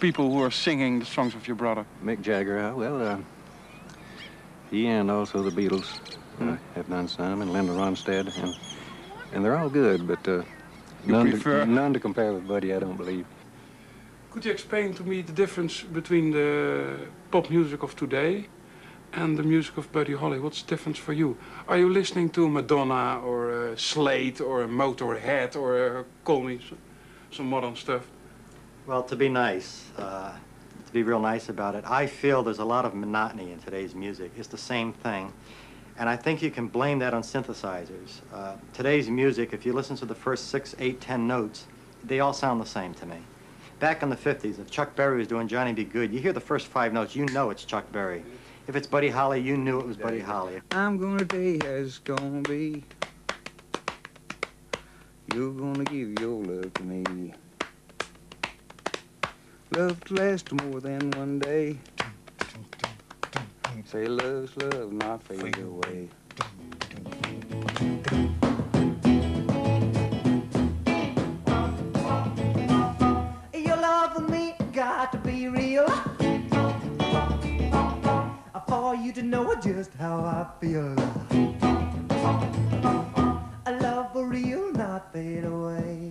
people 0.01 0.31
who 0.31 0.43
are 0.43 0.51
singing 0.51 0.99
the 0.99 1.05
songs 1.07 1.35
of 1.35 1.47
your 1.47 1.57
brother? 1.57 1.85
Mick 2.05 2.21
Jagger, 2.23 2.59
uh, 2.59 2.75
well, 2.75 3.03
uh, 3.03 3.19
he 4.71 4.87
and 4.87 5.11
also 5.11 5.43
the 5.43 5.51
Beatles 5.51 5.99
uh, 6.41 6.57
have 6.75 6.89
done 6.89 7.09
some, 7.09 7.43
and 7.43 7.53
Linda 7.53 7.73
Ronstadt, 7.73 8.37
and 8.43 8.55
and 9.33 9.45
they're 9.45 9.59
all 9.59 9.69
good, 9.69 10.07
but 10.07 10.27
uh, 10.27 10.43
none, 11.05 11.31
prefer- 11.31 11.65
to, 11.65 11.71
none 11.71 11.93
to 11.93 12.01
compare 12.01 12.33
with 12.33 12.47
Buddy, 12.49 12.73
I 12.73 12.79
don't 12.79 12.97
believe. 12.97 13.27
Could 14.31 14.45
you 14.45 14.53
explain 14.53 14.95
to 14.95 15.03
me 15.03 15.23
the 15.23 15.33
difference 15.33 15.83
between 15.83 16.31
the 16.31 16.97
pop 17.31 17.51
music 17.51 17.83
of 17.83 17.95
today 17.97 18.47
and 19.13 19.37
the 19.39 19.43
music 19.43 19.77
of 19.77 19.91
Buddy 19.93 20.15
Holly? 20.15 20.39
What's 20.39 20.63
the 20.63 20.69
difference 20.69 20.99
for 20.99 21.13
you? 21.13 21.37
Are 21.67 21.77
you 21.79 21.91
listening 21.91 22.31
to 22.31 22.49
Madonna 22.49 23.21
or 23.21 23.51
uh, 23.73 23.77
Slade 23.77 24.41
or 24.41 24.67
Motorhead 24.67 25.57
or 25.57 25.99
uh, 25.99 26.05
call 26.25 26.43
me 26.43 26.57
s- 26.57 26.75
some 27.31 27.49
modern 27.51 27.75
stuff? 27.77 28.03
Well, 28.89 29.03
to 29.03 29.17
be 29.17 29.29
nice, 29.29 29.85
uh, 29.99 30.33
to 30.87 30.93
be 30.95 31.03
real 31.03 31.21
nice 31.21 31.51
about 31.51 31.75
it, 31.75 31.85
I 31.87 32.07
feel 32.07 32.43
there's 32.43 32.59
a 32.59 32.65
lot 32.65 32.87
of 32.87 32.95
monotony 32.95 33.53
in 33.53 33.59
today's 33.59 33.95
music. 33.95 34.33
It's 34.39 34.49
the 34.49 34.57
same 34.57 34.95
thing. 34.95 35.31
And 35.99 36.09
I 36.09 36.17
think 36.17 36.41
you 36.41 36.51
can 36.51 36.69
blame 36.69 36.99
that 37.01 37.13
on 37.13 37.21
synthesizers. 37.21 38.23
Uh, 38.33 38.55
today's 38.73 39.11
music, 39.11 39.53
if 39.53 39.67
you 39.67 39.75
listen 39.75 39.95
to 39.97 40.07
the 40.07 40.15
first 40.15 40.49
six, 40.49 40.75
eight, 40.79 41.03
ten 41.03 41.27
notes, 41.27 41.67
they 42.03 42.21
all 42.21 42.33
sound 42.33 42.63
the 42.63 42.67
same 42.67 42.95
to 42.95 43.05
me. 43.05 43.19
Back 43.79 44.03
in 44.03 44.09
the 44.09 44.17
50s, 44.17 44.59
if 44.59 44.71
Chuck 44.71 44.97
Berry 44.97 45.19
was 45.19 45.29
doing 45.29 45.49
Johnny 45.49 45.75
B. 45.75 45.85
Goode, 45.85 46.11
you 46.11 46.21
hear 46.21 46.33
the 46.33 46.41
first 46.41 46.67
five 46.67 46.95
notes, 46.95 47.15
you 47.15 47.27
know 47.27 47.51
it's 47.51 47.67
Chuck 47.67 47.93
Berry. 47.93 48.25
If 48.69 48.75
it's 48.75 48.87
Buddy 48.87 49.11
Holly, 49.11 49.39
you 49.39 49.59
knew 49.59 49.81
it 49.81 49.87
was 49.87 49.99
Buddy 49.99 50.21
Holly. 50.21 50.63
I'm 50.71 50.97
gonna 50.97 51.27
be 51.27 51.61
as 51.67 51.89
it's 51.89 51.99
gonna 51.99 52.41
be. 52.41 52.85
You're 55.35 55.53
gonna 55.53 55.85
give 55.85 56.19
your 56.21 56.43
love 56.43 56.73
to 56.73 56.83
me. 56.85 57.35
Love 59.77 60.03
to 60.05 60.15
last 60.15 60.51
more 60.53 60.81
than 60.81 61.11
one 61.11 61.39
day. 61.39 61.77
Say 63.85 64.07
love's 64.07 64.57
love, 64.57 64.93
not 64.93 65.23
fade 65.23 65.59
away. 65.59 66.09
Your 73.55 73.77
love 73.77 74.15
for 74.15 74.23
me 74.23 74.55
got 74.73 75.13
to 75.13 75.19
be 75.19 75.49
real. 75.49 75.87
For 78.69 78.95
you 78.95 79.13
to 79.13 79.23
know 79.23 79.55
just 79.63 79.93
how 79.95 80.19
I 80.21 80.47
feel. 80.61 80.95
A 83.67 83.73
love 83.81 84.13
for 84.13 84.27
real, 84.27 84.73
not 84.73 85.13
fade 85.13 85.45
away. 85.45 86.08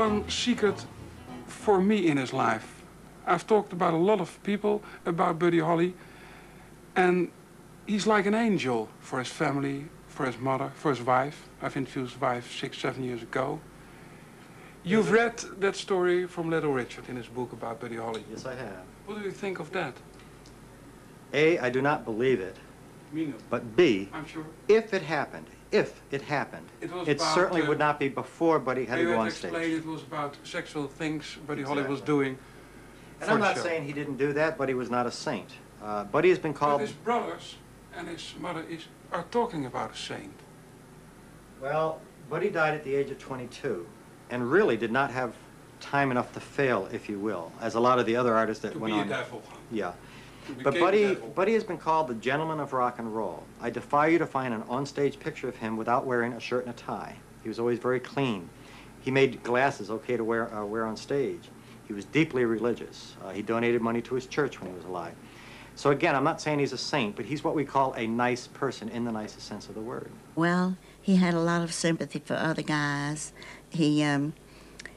One 0.00 0.26
secret 0.30 0.86
for 1.46 1.78
me 1.78 2.08
in 2.10 2.16
his 2.16 2.32
life. 2.32 2.68
I've 3.26 3.46
talked 3.46 3.72
about 3.74 3.92
a 3.92 4.02
lot 4.10 4.18
of 4.20 4.42
people 4.42 4.82
about 5.04 5.38
Buddy 5.38 5.58
Holly, 5.58 5.92
and 6.96 7.30
he's 7.86 8.06
like 8.06 8.24
an 8.24 8.34
angel 8.34 8.88
for 9.00 9.18
his 9.18 9.28
family, 9.28 9.78
for 10.08 10.24
his 10.24 10.38
mother, 10.38 10.70
for 10.74 10.90
his 10.94 11.02
wife. 11.02 11.38
I've 11.60 11.76
interviewed 11.76 12.08
his 12.08 12.18
wife 12.18 12.46
six, 12.60 12.78
seven 12.78 13.04
years 13.04 13.22
ago. 13.22 13.60
You've 14.84 15.10
read 15.10 15.36
that 15.64 15.76
story 15.76 16.26
from 16.26 16.48
Little 16.48 16.72
Richard 16.72 17.06
in 17.10 17.16
his 17.16 17.28
book 17.28 17.52
about 17.52 17.78
Buddy 17.80 17.96
Holly. 17.96 18.24
Yes, 18.30 18.46
I 18.46 18.54
have. 18.54 18.84
What 19.04 19.18
do 19.18 19.24
you 19.24 19.32
think 19.32 19.60
of 19.60 19.70
that? 19.72 19.94
A, 21.34 21.58
I 21.58 21.68
do 21.68 21.82
not 21.82 22.06
believe 22.06 22.40
it. 22.40 22.56
But 23.50 23.76
B, 23.76 24.08
I'm 24.14 24.26
sure. 24.26 24.46
if 24.66 24.94
it 24.94 25.02
happened, 25.02 25.50
if 25.72 26.00
it 26.10 26.22
happened, 26.22 26.66
It 26.80 26.92
was 26.92 27.06
it 27.08 27.20
certainly 27.20 27.62
uh, 27.62 27.66
would 27.68 27.78
not 27.78 27.98
be 27.98 28.08
before 28.08 28.58
Buddy 28.58 28.84
had 28.84 28.96
to 28.96 29.04
go 29.04 29.18
on 29.20 29.28
explained 29.28 29.56
stage. 29.56 29.78
it 29.78 29.86
was 29.86 30.02
about 30.02 30.36
sexual 30.44 30.86
things 30.88 31.36
Buddy 31.46 31.62
Holly 31.62 31.84
was 31.84 32.00
doing. 32.00 32.36
And 33.20 33.30
I'm 33.30 33.38
not 33.40 33.56
show. 33.56 33.62
saying 33.62 33.84
he 33.84 33.92
didn't 33.92 34.16
do 34.16 34.32
that, 34.32 34.56
but 34.58 34.68
he 34.68 34.74
was 34.74 34.90
not 34.90 35.06
a 35.06 35.10
saint. 35.12 35.48
Uh, 35.82 36.04
Buddy 36.04 36.28
has 36.30 36.38
been 36.38 36.52
But 36.52 36.58
called. 36.58 36.80
his 36.80 36.92
brothers 36.92 37.56
and 37.96 38.08
his 38.08 38.34
mother 38.40 38.64
is, 38.68 38.86
are 39.12 39.24
talking 39.30 39.66
about 39.66 39.92
a 39.92 39.96
saint. 39.96 40.32
Well, 41.60 42.00
Buddy 42.28 42.50
died 42.50 42.74
at 42.74 42.84
the 42.84 42.94
age 42.94 43.10
of 43.10 43.18
22 43.18 43.86
and 44.30 44.50
really 44.50 44.76
did 44.76 44.90
not 44.92 45.10
have 45.10 45.34
time 45.80 46.10
enough 46.10 46.32
to 46.34 46.40
fail, 46.40 46.88
if 46.92 47.08
you 47.08 47.18
will, 47.18 47.52
as 47.60 47.74
a 47.74 47.80
lot 47.80 47.98
of 47.98 48.06
the 48.06 48.16
other 48.16 48.34
artists 48.34 48.62
that 48.62 48.72
To 48.72 48.78
went 48.78 48.94
be 48.94 48.98
a 48.98 49.02
on. 49.02 49.08
devil. 49.08 49.42
Yeah. 49.70 49.92
To 50.58 50.64
But 50.64 50.78
Buddy. 50.78 51.14
Buddy 51.14 51.54
has 51.54 51.64
been 51.64 51.78
called 51.78 52.08
the 52.08 52.14
gentleman 52.14 52.60
of 52.60 52.72
rock 52.72 52.98
and 52.98 53.14
roll. 53.14 53.44
I 53.60 53.70
defy 53.70 54.08
you 54.08 54.18
to 54.18 54.26
find 54.26 54.52
an 54.52 54.62
onstage 54.62 55.18
picture 55.18 55.48
of 55.48 55.56
him 55.56 55.76
without 55.76 56.06
wearing 56.06 56.32
a 56.32 56.40
shirt 56.40 56.66
and 56.66 56.74
a 56.74 56.76
tie. 56.76 57.16
He 57.42 57.48
was 57.48 57.58
always 57.58 57.78
very 57.78 58.00
clean. 58.00 58.48
He 59.00 59.10
made 59.10 59.42
glasses 59.42 59.90
okay 59.90 60.16
to 60.16 60.24
wear, 60.24 60.52
uh, 60.54 60.64
wear 60.64 60.86
on 60.86 60.96
stage. 60.96 61.48
He 61.86 61.92
was 61.92 62.04
deeply 62.04 62.44
religious. 62.44 63.16
Uh, 63.24 63.30
he 63.30 63.42
donated 63.42 63.80
money 63.80 64.02
to 64.02 64.14
his 64.14 64.26
church 64.26 64.60
when 64.60 64.70
he 64.70 64.76
was 64.76 64.84
alive. 64.84 65.14
So 65.74 65.90
again, 65.90 66.14
I'm 66.14 66.24
not 66.24 66.40
saying 66.40 66.58
he's 66.58 66.72
a 66.72 66.78
saint, 66.78 67.16
but 67.16 67.24
he's 67.24 67.42
what 67.42 67.54
we 67.54 67.64
call 67.64 67.94
a 67.94 68.06
nice 68.06 68.46
person 68.46 68.88
in 68.90 69.04
the 69.04 69.12
nicest 69.12 69.46
sense 69.46 69.68
of 69.68 69.74
the 69.74 69.80
word. 69.80 70.10
Well, 70.36 70.76
he 71.00 71.16
had 71.16 71.32
a 71.32 71.40
lot 71.40 71.62
of 71.62 71.72
sympathy 71.72 72.18
for 72.18 72.34
other 72.34 72.62
guys. 72.62 73.32
He 73.70 74.02
um, 74.02 74.34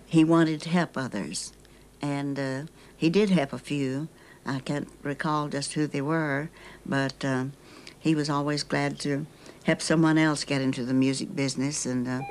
he 0.05 0.23
wanted 0.23 0.61
to 0.61 0.69
help 0.69 0.97
others, 0.97 1.53
and 2.01 2.37
uh, 2.37 2.61
he 2.95 3.09
did 3.09 3.29
help 3.29 3.53
a 3.53 3.57
few. 3.57 4.09
I 4.45 4.59
can't 4.59 4.89
recall 5.03 5.47
just 5.47 5.73
who 5.73 5.87
they 5.87 6.01
were, 6.01 6.49
but 6.85 7.23
um, 7.23 7.53
he 7.99 8.15
was 8.15 8.29
always 8.29 8.63
glad 8.63 8.99
to 8.99 9.25
help 9.63 9.81
someone 9.81 10.17
else 10.17 10.43
get 10.43 10.61
into 10.61 10.83
the 10.83 10.93
music 10.93 11.35
business, 11.35 11.85
and 11.85 12.07
uh, 12.07 12.21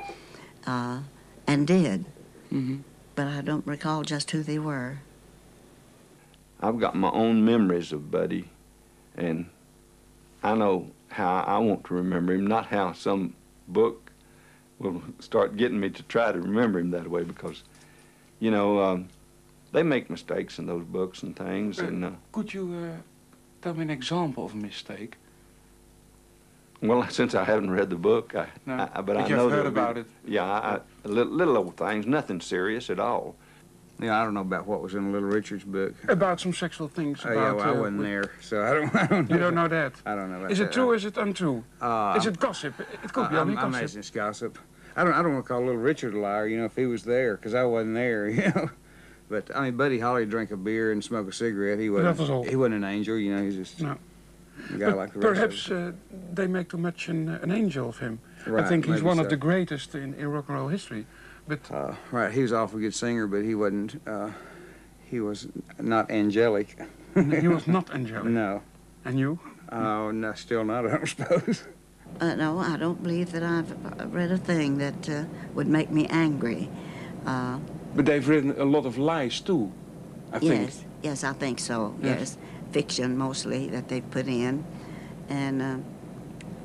uh, 0.67 0.99
and 1.47 1.65
did. 1.67 2.05
hmm 2.49 2.77
But 3.15 3.27
I 3.27 3.41
don't 3.41 3.65
recall 3.65 4.03
just 4.03 4.31
who 4.31 4.43
they 4.43 4.59
were. 4.59 4.99
I've 6.61 6.79
got 6.79 6.95
my 6.95 7.09
own 7.09 7.43
memories 7.43 7.91
of 7.91 8.09
Buddy, 8.11 8.49
and 9.17 9.49
I 10.43 10.55
know 10.55 10.91
how 11.09 11.39
I 11.41 11.57
want 11.57 11.83
to 11.85 11.93
remember 11.95 12.33
him, 12.33 12.47
not 12.47 12.67
how 12.67 12.93
some 12.93 13.35
book 13.67 14.11
will 14.79 15.01
start 15.19 15.57
getting 15.57 15.79
me 15.79 15.89
to 15.89 16.03
try 16.03 16.31
to 16.31 16.39
remember 16.39 16.79
him 16.79 16.91
that 16.91 17.09
way 17.09 17.23
because, 17.23 17.63
you 18.39 18.51
know, 18.51 18.79
um, 18.79 19.09
they 19.73 19.83
make 19.83 20.09
mistakes 20.09 20.59
in 20.59 20.65
those 20.67 20.83
books 20.85 21.23
and 21.23 21.35
things, 21.35 21.79
and 21.79 22.05
uh, 22.05 22.11
Could 22.31 22.53
you 22.53 22.73
uh, 22.73 23.01
tell 23.61 23.73
me 23.73 23.81
an 23.81 23.89
example 23.89 24.45
of 24.45 24.53
a 24.53 24.57
mistake? 24.57 25.15
well, 26.81 27.05
since 27.09 27.35
I 27.35 27.43
haven't 27.43 27.71
read 27.71 27.89
the 27.89 27.95
book, 27.97 28.35
I, 28.35 28.47
No, 28.65 28.75
I 28.75 29.01
but 29.01 29.05
but 29.07 29.17
I 29.17 29.21
you've 29.21 29.29
know 29.31 29.49
heard 29.49 29.51
there'll 29.51 29.71
be- 29.71 29.79
about 29.79 29.97
it. 29.97 30.05
Yeah, 30.25 30.43
I, 30.45 30.75
I, 30.75 31.07
little, 31.07 31.33
little 31.33 31.57
old 31.57 31.75
things, 31.77 32.05
nothing 32.05 32.39
serious 32.39 32.89
at 32.89 32.99
all. 32.99 33.35
Yeah, 33.99 34.19
I 34.19 34.23
don't 34.23 34.33
know 34.33 34.41
about 34.41 34.65
what 34.67 34.81
was 34.81 34.95
in 34.95 35.11
Little 35.13 35.29
Richard's 35.29 35.63
book. 35.63 35.93
About 36.09 36.39
some 36.39 36.51
sexual 36.51 36.87
things. 36.87 37.21
Oh, 37.25 37.29
about, 37.31 37.39
yeah, 37.41 37.51
well, 37.53 37.65
I 37.65 37.69
uh, 37.69 37.79
wasn't 37.81 37.97
with- 37.99 38.07
there, 38.07 38.31
so 38.41 38.61
I 38.63 38.73
don't. 38.73 38.95
I 39.03 39.05
don't 39.07 39.29
know. 39.29 39.35
You 39.35 39.41
don't 39.41 39.55
know 39.55 39.67
that. 39.67 39.93
I 40.05 40.15
don't 40.15 40.31
know 40.31 40.39
about 40.39 40.51
Is 40.51 40.57
that. 40.57 40.65
it 40.65 40.71
true? 40.73 40.89
Or 40.91 40.95
is 40.95 41.05
it 41.05 41.17
untrue? 41.17 41.63
Uh, 41.79 42.15
is 42.17 42.25
it 42.25 42.39
gossip? 42.39 42.79
It 42.79 43.13
could 43.13 43.29
be 43.29 43.37
I, 43.37 43.39
only 43.39 43.53
I'm, 43.55 43.73
I 43.73 43.77
imagine 43.79 43.99
it's 43.99 44.09
gossip. 44.09 44.57
I 44.95 45.03
don't. 45.03 45.13
I 45.13 45.21
don't 45.21 45.33
want 45.33 45.45
to 45.45 45.47
call 45.47 45.59
Little 45.61 45.77
Richard 45.79 46.15
a 46.15 46.19
liar. 46.19 46.47
You 46.47 46.57
know, 46.57 46.65
if 46.65 46.75
he 46.75 46.85
was 46.87 47.03
there, 47.03 47.37
because 47.37 47.53
I 47.53 47.63
wasn't 47.63 47.93
there. 47.95 48.27
You 48.29 48.41
know. 48.49 48.69
But 49.29 49.49
I 49.55 49.63
mean, 49.63 49.77
Buddy 49.77 49.99
Holly 49.99 50.25
drank 50.25 50.51
a 50.51 50.57
beer 50.57 50.91
and 50.91 51.03
smoke 51.03 51.27
a 51.27 51.31
cigarette. 51.33 51.79
He 51.79 51.89
wasn't. 51.89 52.29
Was 52.29 52.47
he 52.49 52.55
wasn't 52.55 52.75
an 52.75 52.83
angel, 52.83 53.17
you 53.17 53.35
know. 53.35 53.41
He's 53.43 53.55
just 53.55 53.81
No. 53.81 53.97
a 54.69 54.77
guy 54.77 54.89
But 54.89 54.97
like 54.97 55.13
the 55.13 55.19
rest 55.19 55.33
perhaps 55.33 55.65
us. 55.65 55.71
uh, 55.71 55.91
they 56.33 56.47
make 56.47 56.69
too 56.69 56.77
much 56.77 57.07
an, 57.09 57.29
an 57.29 57.51
angel 57.51 57.89
of 57.89 57.97
him. 57.99 58.19
I 58.45 58.63
think 58.63 58.85
he's 58.85 59.01
one 59.01 59.17
so. 59.17 59.23
of 59.23 59.29
the 59.29 59.37
greatest 59.37 59.95
in, 59.95 60.13
in 60.15 60.27
rock 60.27 60.45
and 60.49 60.57
roll 60.57 60.67
history. 60.67 61.05
But 61.47 61.59
Uh, 61.71 61.95
right, 62.11 62.31
he 62.31 62.41
was 62.41 62.51
an 62.51 62.57
awful 62.59 62.79
good 62.79 62.93
singer, 62.93 63.25
but 63.27 63.43
he 63.43 63.55
wasn't. 63.55 64.01
Uh, 64.07 64.31
he 65.09 65.19
was 65.19 65.47
not 65.79 66.09
angelic. 66.11 66.77
he 67.15 67.47
was 67.47 67.67
not 67.77 67.93
angelic. 67.93 68.25
No. 68.25 68.61
And 69.05 69.17
you? 69.19 69.39
Oh, 69.71 70.11
no, 70.11 70.33
still 70.33 70.63
not. 70.63 70.85
I 70.87 70.91
don't 70.97 71.07
suppose. 71.07 71.63
Uh, 72.19 72.35
no, 72.35 72.59
I 72.59 72.77
don't 72.77 73.01
believe 73.01 73.31
that 73.31 73.43
I've 73.43 73.71
uh, 73.99 74.07
read 74.07 74.31
a 74.31 74.37
thing 74.37 74.77
that 74.77 75.09
uh, 75.09 75.23
would 75.53 75.67
make 75.67 75.89
me 75.89 76.05
angry. 76.07 76.69
Uh, 77.25 77.57
But 77.95 78.05
they've 78.05 78.27
written 78.27 78.51
a 78.59 78.65
lot 78.65 78.85
of 78.85 78.97
lies 78.97 79.39
too, 79.39 79.71
I 80.31 80.39
think. 80.39 80.61
yes, 80.61 80.83
yes, 81.03 81.23
I 81.23 81.33
think 81.33 81.59
so. 81.59 81.93
Yes. 82.01 82.19
Yes, 82.19 82.37
fiction 82.71 83.15
mostly 83.17 83.69
that 83.69 83.87
they've 83.87 84.09
put 84.11 84.27
in, 84.27 84.63
and 85.29 85.61
uh, 85.61 85.77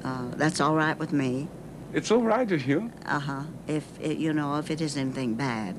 uh, 0.04 0.28
that's 0.36 0.60
all 0.60 0.74
right 0.74 0.98
with 0.98 1.12
me. 1.12 1.48
It's 1.92 2.10
all 2.10 2.22
right 2.22 2.48
with 2.50 2.66
you. 2.66 2.90
Uh 3.04 3.18
huh. 3.18 3.42
If 3.66 3.84
it, 4.00 4.16
you 4.18 4.32
know, 4.32 4.56
if 4.56 4.70
it 4.70 4.80
is 4.80 4.96
anything 4.96 5.34
bad, 5.34 5.74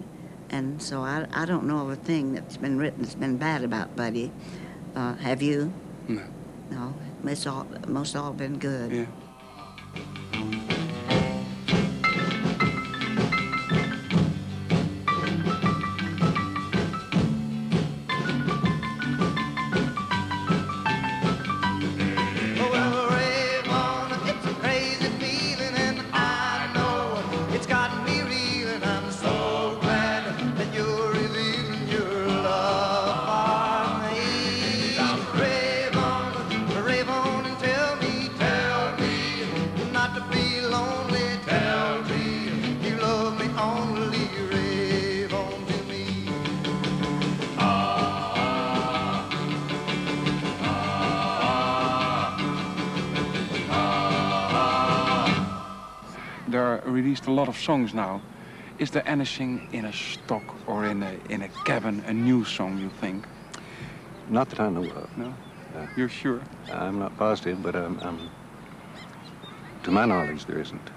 and 0.51 0.81
so 0.81 1.01
I, 1.01 1.25
I 1.33 1.45
don't 1.45 1.65
know 1.65 1.81
of 1.81 1.89
a 1.89 1.95
thing 1.95 2.33
that's 2.33 2.57
been 2.57 2.77
written 2.77 3.01
that's 3.01 3.15
been 3.15 3.37
bad 3.37 3.63
about 3.63 3.95
Buddy. 3.95 4.31
Uh, 4.95 5.15
have 5.15 5.41
you? 5.41 5.71
No. 6.07 6.23
No. 6.69 6.93
It's 7.25 7.45
all 7.47 7.65
most 7.87 8.15
all 8.15 8.33
been 8.33 8.57
good. 8.59 8.91
Yeah. 8.91 9.05
Released 57.09 57.25
a 57.27 57.31
lot 57.31 57.47
of 57.47 57.57
songs 57.57 57.91
now. 57.93 58.21
Is 58.77 58.91
there 58.91 59.03
anything 59.07 59.67
in 59.71 59.85
a 59.85 59.93
stock 59.93 60.43
or 60.67 60.85
in 60.85 61.01
a 61.01 61.13
in 61.29 61.41
a 61.41 61.49
cabin, 61.65 62.03
a 62.07 62.13
new 62.13 62.45
song 62.45 62.77
you 62.79 62.89
think? 63.01 63.25
Not 64.29 64.49
that 64.49 64.59
I 64.59 64.69
know 64.69 64.85
of. 64.91 65.17
No. 65.17 65.33
Uh, 65.75 65.87
You're 65.97 66.09
sure? 66.09 66.39
I'm 66.71 66.99
not 66.99 67.17
positive, 67.17 67.63
but 67.63 67.75
um, 67.75 67.99
um, 68.03 68.29
to 69.83 69.91
my 69.91 70.05
knowledge, 70.05 70.45
there 70.45 70.59
isn't. 70.59 70.87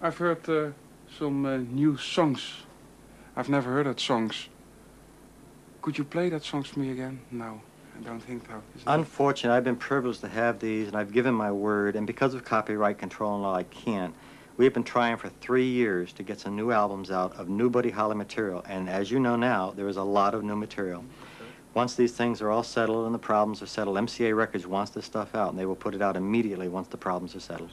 I've 0.00 0.16
heard 0.16 0.48
uh, 0.48 0.70
some 1.18 1.44
uh, 1.44 1.56
new 1.82 1.96
songs. 1.98 2.40
I've 3.36 3.50
never 3.50 3.70
heard 3.70 3.86
that 3.86 4.00
songs. 4.00 4.48
Could 5.82 5.98
you 5.98 6.04
play 6.04 6.30
that 6.30 6.44
songs 6.44 6.66
for 6.68 6.80
me 6.80 6.90
again? 6.92 7.20
No, 7.30 7.60
I 7.98 8.04
don't 8.04 8.20
think 8.20 8.46
so. 8.46 8.62
Is 8.76 8.84
that- 8.84 8.98
Unfortunately, 8.98 9.56
I've 9.56 9.64
been 9.64 9.76
privileged 9.90 10.20
to 10.22 10.28
have 10.28 10.58
these, 10.58 10.88
and 10.88 10.96
I've 10.96 11.12
given 11.12 11.34
my 11.34 11.52
word, 11.52 11.94
and 11.96 12.06
because 12.06 12.32
of 12.34 12.42
copyright 12.44 12.96
control 12.98 13.34
and 13.34 13.42
law, 13.42 13.54
I 13.54 13.64
can't. 13.64 14.14
We've 14.58 14.74
been 14.74 14.82
trying 14.82 15.16
for 15.18 15.28
three 15.40 15.68
years 15.68 16.12
to 16.14 16.24
get 16.24 16.40
some 16.40 16.56
new 16.56 16.72
albums 16.72 17.12
out 17.12 17.32
of 17.38 17.48
new 17.48 17.70
Buddy 17.70 17.90
Holly 17.90 18.16
material, 18.16 18.64
and 18.68 18.90
as 18.90 19.08
you 19.08 19.20
know 19.20 19.36
now, 19.36 19.70
there 19.70 19.86
is 19.86 19.96
a 19.96 20.02
lot 20.02 20.34
of 20.34 20.42
new 20.42 20.56
material. 20.56 21.04
Once 21.74 21.94
these 21.94 22.10
things 22.10 22.42
are 22.42 22.50
all 22.50 22.64
settled 22.64 23.06
and 23.06 23.14
the 23.14 23.20
problems 23.20 23.62
are 23.62 23.66
settled, 23.66 23.96
MCA 23.96 24.36
Records 24.36 24.66
wants 24.66 24.90
this 24.90 25.04
stuff 25.04 25.36
out, 25.36 25.50
and 25.50 25.58
they 25.58 25.64
will 25.64 25.76
put 25.76 25.94
it 25.94 26.02
out 26.02 26.16
immediately 26.16 26.66
once 26.66 26.88
the 26.88 26.96
problems 26.96 27.36
are 27.36 27.40
settled. 27.40 27.72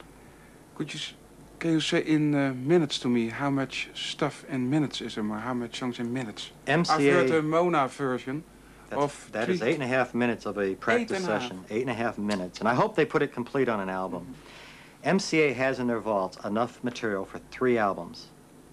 Could 0.76 0.94
you, 0.94 1.00
can 1.58 1.72
you 1.72 1.80
say 1.80 2.02
in 2.02 2.32
uh, 2.36 2.54
minutes 2.54 3.00
to 3.00 3.08
me 3.08 3.30
how 3.30 3.50
much 3.50 3.88
stuff 3.92 4.44
in 4.48 4.70
minutes 4.70 5.00
is 5.00 5.16
there, 5.16 5.28
or 5.28 5.38
how 5.38 5.54
much 5.54 5.80
songs 5.80 5.98
in 5.98 6.12
minutes? 6.12 6.52
I've 6.68 6.86
heard 6.86 7.30
the 7.30 7.42
Mona 7.42 7.88
version 7.88 8.44
That's, 8.90 9.02
of 9.02 9.28
that 9.32 9.48
is 9.48 9.60
eight 9.60 9.74
and 9.74 9.82
a 9.82 9.88
half 9.88 10.14
minutes 10.14 10.46
of 10.46 10.56
a 10.56 10.76
practice 10.76 11.26
half. 11.26 11.42
session. 11.42 11.64
Eight 11.68 11.82
and 11.82 11.90
a 11.90 11.94
half 11.94 12.16
minutes. 12.16 12.60
And 12.60 12.68
I 12.68 12.74
hope 12.74 12.94
they 12.94 13.04
put 13.04 13.22
it 13.22 13.32
complete 13.32 13.68
on 13.68 13.80
an 13.80 13.88
album. 13.88 14.36
MCA 15.06 15.54
has 15.54 15.78
in 15.78 15.86
their 15.86 16.00
vaults 16.00 16.36
enough 16.44 16.82
material 16.82 17.24
for 17.24 17.38
three 17.52 17.78
albums. 17.78 18.26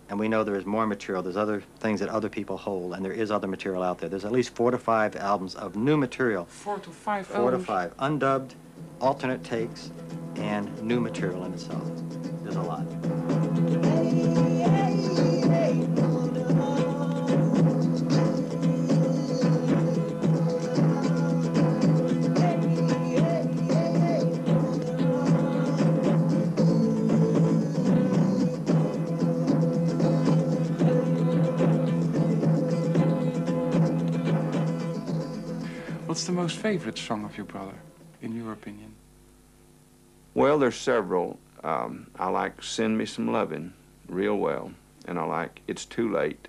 And 0.10 0.19
we 0.19 0.28
know 0.28 0.43
there 0.43 0.56
is 0.56 0.65
more 0.65 0.88
material. 0.88 1.22
There's 1.22 1.38
other 1.38 1.62
things 1.80 2.00
that 2.00 2.10
other 2.10 2.28
people 2.28 2.58
hold, 2.58 2.96
and 2.96 3.06
there 3.06 3.13
is 3.13 3.30
other 3.30 3.48
material 3.48 3.84
out 3.84 4.00
there. 4.00 4.10
There's 4.10 4.26
at 4.26 4.32
least 4.32 4.56
four 4.56 4.72
to 4.72 4.80
five 4.80 5.15
albums 5.15 5.54
of 5.54 5.76
new 5.76 5.96
material. 5.96 6.46
Four 6.46 6.80
to 6.80 6.89
five 6.89 7.28
Four 7.28 7.52
to 7.52 7.60
five. 7.60 7.93
Undubbed, 8.00 8.56
alternate 9.00 9.43
takes, 9.43 9.91
and 10.36 10.82
new 10.82 11.00
material 11.00 11.46
in 11.46 11.54
itself. 11.54 11.88
There's 12.41 12.56
a 12.56 12.62
lot. 12.62 12.84
What's 36.23 36.29
the 36.29 36.41
most 36.41 36.55
favorite 36.55 36.97
song 36.97 37.25
of 37.25 37.36
your 37.36 37.45
brother, 37.45 37.75
in 38.21 38.33
your 38.33 38.53
opinion? 38.53 38.93
Well, 40.33 40.57
there's 40.57 40.77
several. 40.77 41.38
Um, 41.65 42.07
I 42.17 42.29
like 42.29 42.63
Send 42.63 42.97
Me 42.97 43.05
Some 43.05 43.29
Lovin' 43.29 43.73
real 44.07 44.38
well, 44.38 44.71
and 45.05 45.19
I 45.19 45.25
like 45.25 45.59
It's 45.67 45.83
Too 45.83 46.09
Late. 46.09 46.47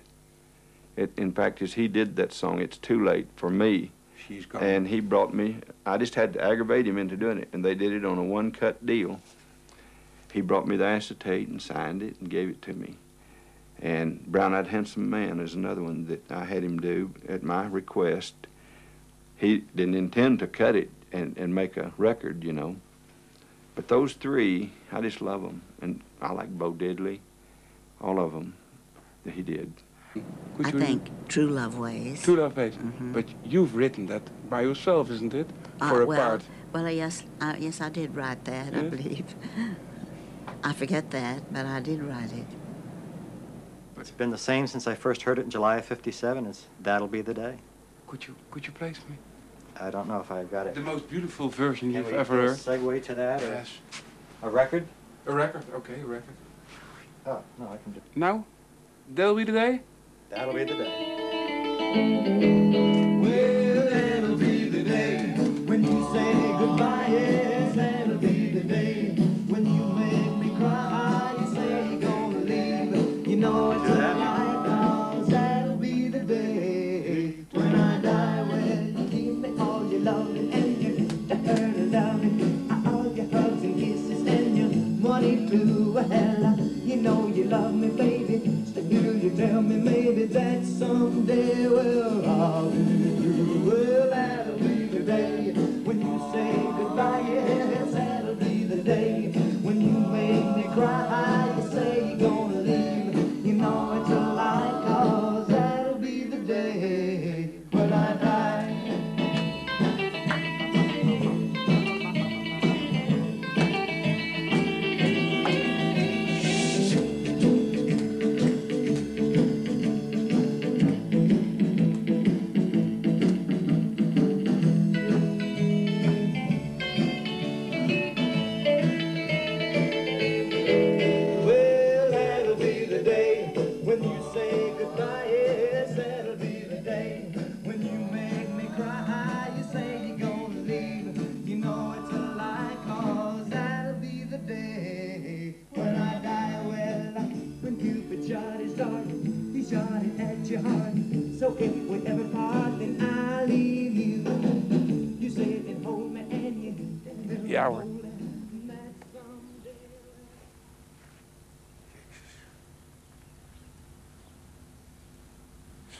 It, 0.95 1.11
in 1.17 1.33
fact, 1.33 1.61
as 1.61 1.73
he 1.73 1.89
did 1.89 2.15
that 2.15 2.31
song, 2.31 2.61
It's 2.61 2.77
Too 2.77 3.03
Late 3.03 3.27
for 3.35 3.49
me. 3.49 3.91
She's 4.25 4.45
gone. 4.45 4.63
And 4.63 4.87
he 4.87 5.01
brought 5.01 5.33
me, 5.33 5.57
I 5.85 5.97
just 5.97 6.15
had 6.15 6.31
to 6.35 6.41
aggravate 6.41 6.87
him 6.87 6.97
into 6.97 7.17
doing 7.17 7.39
it, 7.39 7.49
and 7.51 7.65
they 7.65 7.75
did 7.75 7.91
it 7.91 8.05
on 8.05 8.17
a 8.17 8.23
one-cut 8.23 8.85
deal. 8.85 9.19
He 10.31 10.39
brought 10.39 10.69
me 10.69 10.77
the 10.77 10.85
acetate 10.85 11.49
and 11.49 11.61
signed 11.61 12.01
it 12.01 12.15
and 12.21 12.29
gave 12.29 12.47
it 12.47 12.61
to 12.61 12.71
me. 12.71 12.95
And 13.81 14.25
Brown 14.25 14.53
Eyed 14.53 14.67
Handsome 14.67 15.09
Man 15.09 15.41
is 15.41 15.53
another 15.53 15.83
one 15.83 16.05
that 16.05 16.31
I 16.31 16.45
had 16.45 16.63
him 16.63 16.79
do 16.79 17.13
at 17.27 17.43
my 17.43 17.65
request. 17.65 18.35
He 19.37 19.59
didn't 19.75 19.95
intend 19.95 20.39
to 20.39 20.47
cut 20.47 20.75
it 20.75 20.89
and, 21.11 21.37
and 21.37 21.53
make 21.53 21.77
a 21.77 21.91
record, 21.97 22.43
you 22.43 22.53
know. 22.53 22.77
But 23.75 23.87
those 23.89 24.13
three, 24.13 24.71
I 24.91 25.01
just 25.01 25.21
love 25.21 25.41
them. 25.41 25.61
And 25.81 26.01
I 26.21 26.31
like 26.31 26.49
Bo 26.57 26.71
Diddley, 26.71 27.19
all 27.99 28.19
of 28.19 28.31
them 28.31 28.55
that 29.25 29.33
he 29.33 29.41
did. 29.41 29.73
Could 30.13 30.65
I 30.67 30.69
you- 30.69 30.79
think 30.79 31.09
True 31.27 31.47
Love 31.47 31.77
Ways. 31.77 32.23
True 32.23 32.37
Love 32.37 32.55
Ways. 32.55 32.77
But 32.99 33.25
you've 33.43 33.75
written 33.75 34.05
that 34.05 34.23
by 34.49 34.61
yourself, 34.61 35.11
isn't 35.11 35.33
it? 35.33 35.49
Uh, 35.81 35.89
For 35.89 36.01
a 36.03 36.05
well, 36.05 36.29
part. 36.29 36.43
Well, 36.71 36.89
yes, 36.89 37.23
uh, 37.41 37.55
yes, 37.59 37.81
I 37.81 37.89
did 37.89 38.15
write 38.15 38.45
that, 38.45 38.73
I 38.73 38.83
believe. 38.83 39.35
I 40.63 40.71
forget 40.73 41.11
that, 41.11 41.51
but 41.53 41.65
I 41.65 41.81
did 41.81 42.01
write 42.01 42.31
it. 42.31 42.47
It's 43.97 44.11
been 44.11 44.29
the 44.31 44.37
same 44.37 44.67
since 44.67 44.87
I 44.87 44.95
first 44.95 45.23
heard 45.23 45.39
it 45.39 45.43
in 45.43 45.49
July 45.49 45.77
of 45.77 45.85
57. 45.85 46.45
It's 46.45 46.65
That'll 46.81 47.07
Be 47.07 47.21
the 47.21 47.33
Day. 47.33 47.57
Could 48.07 48.27
you 48.27 48.35
could 48.51 48.65
you 48.67 48.73
for 48.97 49.11
me? 49.11 49.17
I 49.79 49.89
don't 49.89 50.07
know 50.07 50.19
if 50.19 50.31
I've 50.31 50.49
got 50.49 50.67
it. 50.67 50.75
The 50.75 50.81
most 50.81 51.09
beautiful 51.09 51.49
version 51.49 51.91
Can 51.91 52.03
you've 52.03 52.11
we 52.11 52.17
ever 52.17 52.33
heard. 52.33 52.57
segue 52.57 53.03
to 53.05 53.15
that? 53.15 53.41
Yes. 53.41 53.69
A 54.41 54.49
record? 54.49 54.87
A 55.25 55.33
record, 55.33 55.65
okay, 55.73 55.99
a 56.01 56.05
record. 56.05 56.35
Oh, 57.25 57.41
no, 57.59 57.67
I 57.67 57.77
can 57.77 57.91
do 57.93 58.01
Now, 58.15 58.45
that'll 59.13 59.35
be 59.35 59.43
the 59.43 59.51
day. 59.51 59.81
That'll 60.29 60.53
be 60.53 60.63
the 60.63 60.75
day. 60.75 61.05
You 87.35 87.43
love 87.43 87.73
me, 87.73 87.89
baby. 87.89 88.63
Still 88.65 89.13
you 89.17 89.29
tell 89.35 89.61
me 89.61 89.75
maybe 89.75 90.23
that 90.23 90.63
someday, 90.65 91.67
well, 91.67 92.24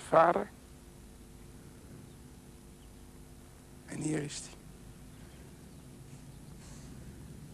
vader. 0.10 0.50
En 3.86 4.02
hier 4.02 4.24
is 4.24 4.42
hij. 4.46 4.54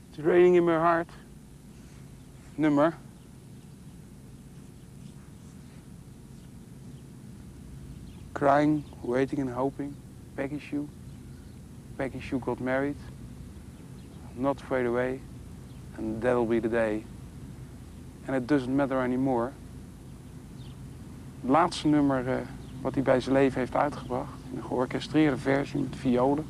It's 0.10 0.20
raining 0.20 0.56
in 0.56 0.64
my 0.64 0.74
heart. 0.74 1.10
Nummer. 2.56 2.94
Crying, 8.34 8.84
waiting 9.02 9.40
and 9.40 9.50
hoping. 9.50 9.96
Peggy 10.36 10.60
Sue. 10.60 10.88
Peggy 11.98 12.20
Sue 12.20 12.40
got 12.40 12.60
married. 12.60 12.98
Not 14.36 14.60
Fade 14.62 14.88
Away. 14.88 15.22
And 15.98 16.22
that'll 16.22 16.46
be 16.46 16.60
the 16.60 16.70
day. 16.70 17.06
And 18.28 18.36
it 18.36 18.48
doesn't 18.48 18.76
matter 18.76 19.00
anymore. 19.00 19.54
Het 21.42 21.50
laatste 21.50 21.88
nummer 21.88 22.28
eh, 22.28 22.36
wat 22.82 22.94
hij 22.94 23.04
bij 23.04 23.20
zijn 23.20 23.36
leven 23.36 23.60
heeft 23.60 23.76
uitgebracht. 23.76 24.34
In 24.52 24.58
een 24.58 24.64
georchestreerde 24.64 25.38
versie 25.38 25.80
met 25.80 25.96
violen. 25.96 26.46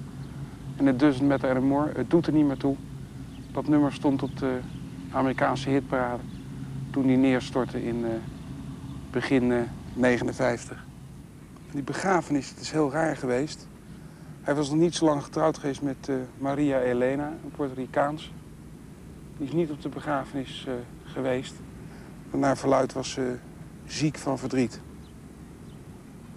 En 0.75 0.85
het 0.85 0.99
doesn't 0.99 1.29
matter 1.29 1.49
anymore. 1.49 1.91
Het 1.95 2.09
doet 2.09 2.27
er 2.27 2.33
niet 2.33 2.45
meer 2.45 2.57
toe. 2.57 2.75
Dat 3.51 3.67
nummer 3.67 3.93
stond 3.93 4.23
op 4.23 4.37
de 4.37 4.59
Amerikaanse 5.11 5.69
hitparade. 5.69 6.23
Toen 6.91 7.05
hij 7.05 7.15
neerstortte 7.15 7.85
in 7.85 8.05
eh, 8.05 8.11
begin 9.11 9.51
eh, 9.51 9.59
59. 9.93 10.85
Die 11.71 11.83
begrafenis, 11.83 12.49
het 12.49 12.59
is 12.59 12.71
heel 12.71 12.91
raar 12.91 13.17
geweest. 13.17 13.67
Hij 14.41 14.55
was 14.55 14.69
nog 14.69 14.79
niet 14.79 14.95
zo 14.95 15.05
lang 15.05 15.23
getrouwd 15.23 15.57
geweest 15.57 15.81
met 15.81 16.09
eh, 16.09 16.15
Maria 16.37 16.79
Elena, 16.79 17.27
een 17.27 17.51
Puerto 17.55 17.73
Ricaans. 17.75 18.31
Die 19.37 19.47
is 19.47 19.53
niet 19.53 19.69
op 19.69 19.81
de 19.81 19.89
begrafenis 19.89 20.65
eh, 20.67 20.73
geweest. 21.03 21.53
Naar 22.31 22.57
verluid 22.57 22.93
was 22.93 23.11
ze 23.11 23.37
ziek 23.91 24.17
van 24.17 24.37
verdriet. 24.37 24.81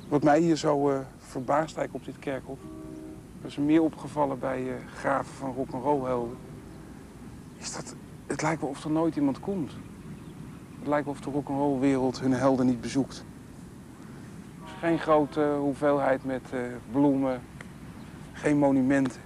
Wat 0.09 0.23
mij 0.23 0.41
hier 0.41 0.57
zo 0.57 0.91
eh, 0.91 0.99
verbaast 1.19 1.77
eigenlijk 1.77 1.95
op 1.95 2.05
dit 2.05 2.19
kerkhof... 2.19 2.59
dat 3.41 3.51
is 3.51 3.57
me 3.57 3.65
meer 3.65 3.83
opgevallen 3.83 4.39
bij 4.39 4.69
eh, 4.69 4.75
graven 4.95 5.35
van 5.35 5.55
rock'n'roll 5.55 6.05
helden... 6.05 6.37
is 7.57 7.73
dat 7.73 7.95
het 8.27 8.43
lijkt 8.43 8.61
wel 8.61 8.71
of 8.71 8.85
er 8.85 8.91
nooit 8.91 9.17
iemand 9.17 9.41
komt. 9.41 9.73
Het 10.79 10.89
lijkt 10.89 11.05
wel 11.05 11.15
of 11.15 11.21
de 11.21 11.31
rock'n'roll 11.31 11.79
wereld 11.79 12.21
hun 12.21 12.33
helden 12.33 12.67
niet 12.67 12.81
bezoekt. 12.81 13.25
Geen 14.79 14.99
grote 14.99 15.57
hoeveelheid 15.59 16.25
met 16.25 16.53
eh, 16.53 16.61
bloemen, 16.91 17.43
geen 18.33 18.59
monumenten. 18.59 19.21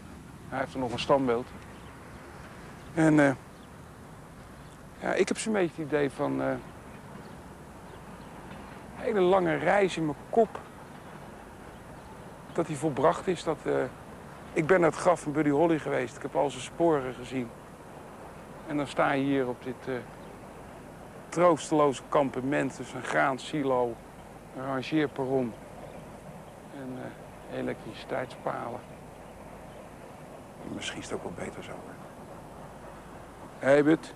Hij 0.49 0.59
heeft 0.59 0.75
er 0.75 0.81
nog 0.81 0.93
een 0.93 0.99
standbeeld. 0.99 1.47
En 2.95 3.15
ja, 5.01 5.15
ik 5.15 5.29
heb 5.29 5.39
zo'n 5.39 5.53
beetje 5.53 5.83
het 5.83 5.93
idee 5.93 6.11
van... 6.11 6.41
een 9.09 9.15
hele 9.15 9.29
lange 9.29 9.55
reis 9.55 9.97
in 9.97 10.05
mijn 10.05 10.17
kop. 10.31 10.61
Dat 12.53 12.67
die 12.67 12.77
volbracht 12.77 13.27
is. 13.27 13.45
Dat, 13.45 13.59
eh, 13.65 13.75
ik 14.53 14.67
ben 14.67 14.81
naar 14.81 14.91
het 14.91 14.99
graf 14.99 15.21
van 15.21 15.33
Buddy 15.33 15.51
Holly 15.51 15.79
geweest. 15.79 16.17
Ik 16.17 16.23
heb 16.23 16.37
al 16.37 16.51
zijn 16.51 16.63
sporen 16.63 17.15
gezien. 17.15 17.51
En 18.67 18.77
dan 18.77 18.87
sta 18.87 19.13
je 19.13 19.25
hier 19.25 19.49
op 19.49 19.65
dit 19.65 19.89
eh, 19.89 19.95
troosteloze 21.29 22.03
kampement. 22.09 22.77
Dus 22.77 22.93
een 22.93 23.03
graansilo, 23.03 23.95
een 24.57 24.65
rangeerperron 24.65 25.53
en 26.75 26.99
eh, 27.51 27.59
elektriciteitspalen. 27.59 28.81
Misschien 30.75 30.99
is 30.99 31.05
het 31.05 31.15
ook 31.15 31.23
wel 31.23 31.47
beter 31.47 31.63
zo. 31.63 31.73
Hé, 33.59 33.69
hey, 33.69 33.85
Bud. 33.85 34.15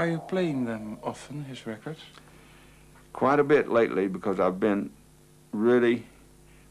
Are 0.00 0.08
you 0.08 0.18
playing 0.18 0.64
them 0.64 0.96
often, 1.02 1.44
his 1.44 1.66
records? 1.66 2.00
Quite 3.12 3.38
a 3.38 3.44
bit 3.44 3.68
lately 3.68 4.08
because 4.08 4.40
I've 4.40 4.58
been 4.58 4.88
really. 5.52 6.06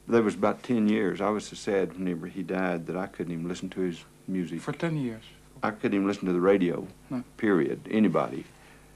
There 0.07 0.23
was 0.23 0.33
about 0.33 0.63
10 0.63 0.89
years. 0.89 1.21
I 1.21 1.29
was 1.29 1.45
so 1.45 1.55
sad 1.55 1.93
whenever 1.93 2.25
he 2.25 2.41
died 2.41 2.87
that 2.87 2.97
I 2.97 3.05
couldn't 3.05 3.31
even 3.31 3.47
listen 3.47 3.69
to 3.69 3.81
his 3.81 4.03
music. 4.27 4.61
For 4.61 4.71
10 4.71 4.97
years? 4.97 5.21
I 5.61 5.69
couldn't 5.69 5.93
even 5.93 6.07
listen 6.07 6.25
to 6.25 6.33
the 6.33 6.41
radio, 6.41 6.87
No. 7.11 7.23
period, 7.37 7.81
anybody. 7.91 8.45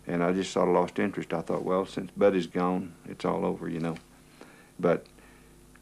And 0.07 0.23
I 0.23 0.31
just 0.34 0.51
sort 0.51 0.67
of 0.67 0.73
lost 0.73 0.97
interest. 0.97 1.31
I 1.31 1.41
thought, 1.41 1.63
well, 1.63 1.86
since 1.86 2.09
Buddy's 2.17 2.47
gone, 2.47 2.95
it's 3.07 3.25
all 3.25 3.45
over, 3.45 3.69
you 3.69 3.79
know. 3.79 3.97
But 4.79 5.05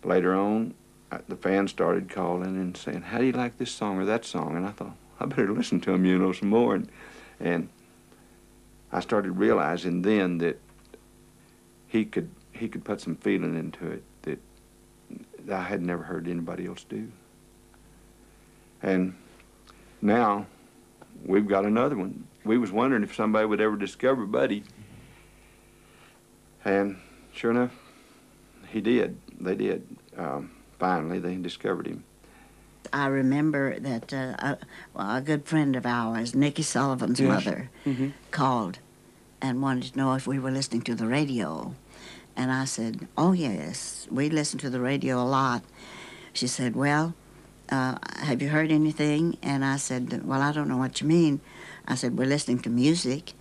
later 0.03 0.35
on, 0.35 0.73
I, 1.09 1.19
the 1.25 1.37
fans 1.37 1.71
started 1.71 2.09
calling 2.09 2.57
and 2.57 2.75
saying, 2.75 3.03
how 3.03 3.19
do 3.19 3.23
you 3.23 3.31
like 3.31 3.57
this 3.59 3.71
song 3.71 3.97
or 3.97 4.03
that 4.03 4.25
song? 4.25 4.57
And 4.57 4.65
I 4.65 4.71
thought, 4.71 4.97
I 5.21 5.25
better 5.27 5.53
listen 5.53 5.79
to 5.81 5.93
him, 5.93 6.03
you 6.03 6.19
know, 6.19 6.33
some 6.33 6.49
more. 6.49 6.75
And, 6.75 6.89
and 7.39 7.69
I 8.91 8.99
started 8.99 9.31
realizing 9.33 10.01
then 10.01 10.39
that 10.39 10.59
he 11.87 12.05
could 12.05 12.29
he 12.51 12.67
could 12.67 12.83
put 12.83 13.01
some 13.01 13.15
feeling 13.15 13.57
into 13.57 13.87
it 13.87 14.03
that 14.23 14.39
I 15.51 15.63
had 15.63 15.81
never 15.81 16.03
heard 16.03 16.27
anybody 16.27 16.67
else 16.67 16.83
do. 16.83 17.11
And 18.81 19.15
now 20.01 20.47
we've 21.25 21.47
got 21.47 21.65
another 21.65 21.95
one. 21.95 22.27
We 22.43 22.57
was 22.57 22.71
wondering 22.71 23.03
if 23.03 23.15
somebody 23.15 23.45
would 23.45 23.61
ever 23.61 23.75
discover 23.75 24.25
Buddy. 24.25 24.63
And 26.63 26.97
sure 27.33 27.51
enough, 27.51 27.71
he 28.67 28.81
did. 28.81 29.17
They 29.39 29.55
did. 29.55 29.87
Um, 30.17 30.51
finally, 30.79 31.19
they 31.19 31.35
discovered 31.35 31.87
him. 31.87 32.03
I 32.93 33.07
remember 33.07 33.79
that 33.79 34.13
uh, 34.13 34.35
a, 34.39 34.57
well, 34.93 35.15
a 35.17 35.21
good 35.21 35.45
friend 35.45 35.75
of 35.75 35.85
ours, 35.85 36.33
Niki 36.33 36.63
Sullivan's 36.63 37.19
Yes. 37.19 37.45
mother, 37.45 37.69
Mhm. 37.85 38.13
called 38.31 38.79
and 39.41 39.61
wanted 39.61 39.93
to 39.93 39.97
know 39.97 40.13
if 40.13 40.27
we 40.27 40.37
were 40.39 40.51
listening 40.51 40.81
to 40.83 40.95
the 40.95 41.07
radio. 41.07 41.73
And 42.35 42.51
I 42.51 42.65
said, 42.65 43.07
Oh, 43.17 43.31
yes, 43.33 44.07
we 44.11 44.29
listen 44.29 44.59
to 44.59 44.69
the 44.69 44.79
radio 44.79 45.21
a 45.21 45.25
lot. 45.25 45.63
She 46.33 46.47
said, 46.47 46.75
Well, 46.75 47.13
uh, 47.69 47.95
have 48.19 48.41
you 48.41 48.49
heard 48.49 48.71
anything? 48.71 49.37
And 49.41 49.63
I 49.63 49.77
said, 49.77 50.25
Well, 50.25 50.41
I 50.41 50.51
don't 50.51 50.67
know 50.67 50.77
what 50.77 51.01
you 51.01 51.07
mean. 51.07 51.39
I 51.87 51.95
said, 51.95 52.17
We're 52.17 52.27
listening 52.27 52.59
to 52.59 52.69
music. 52.69 53.33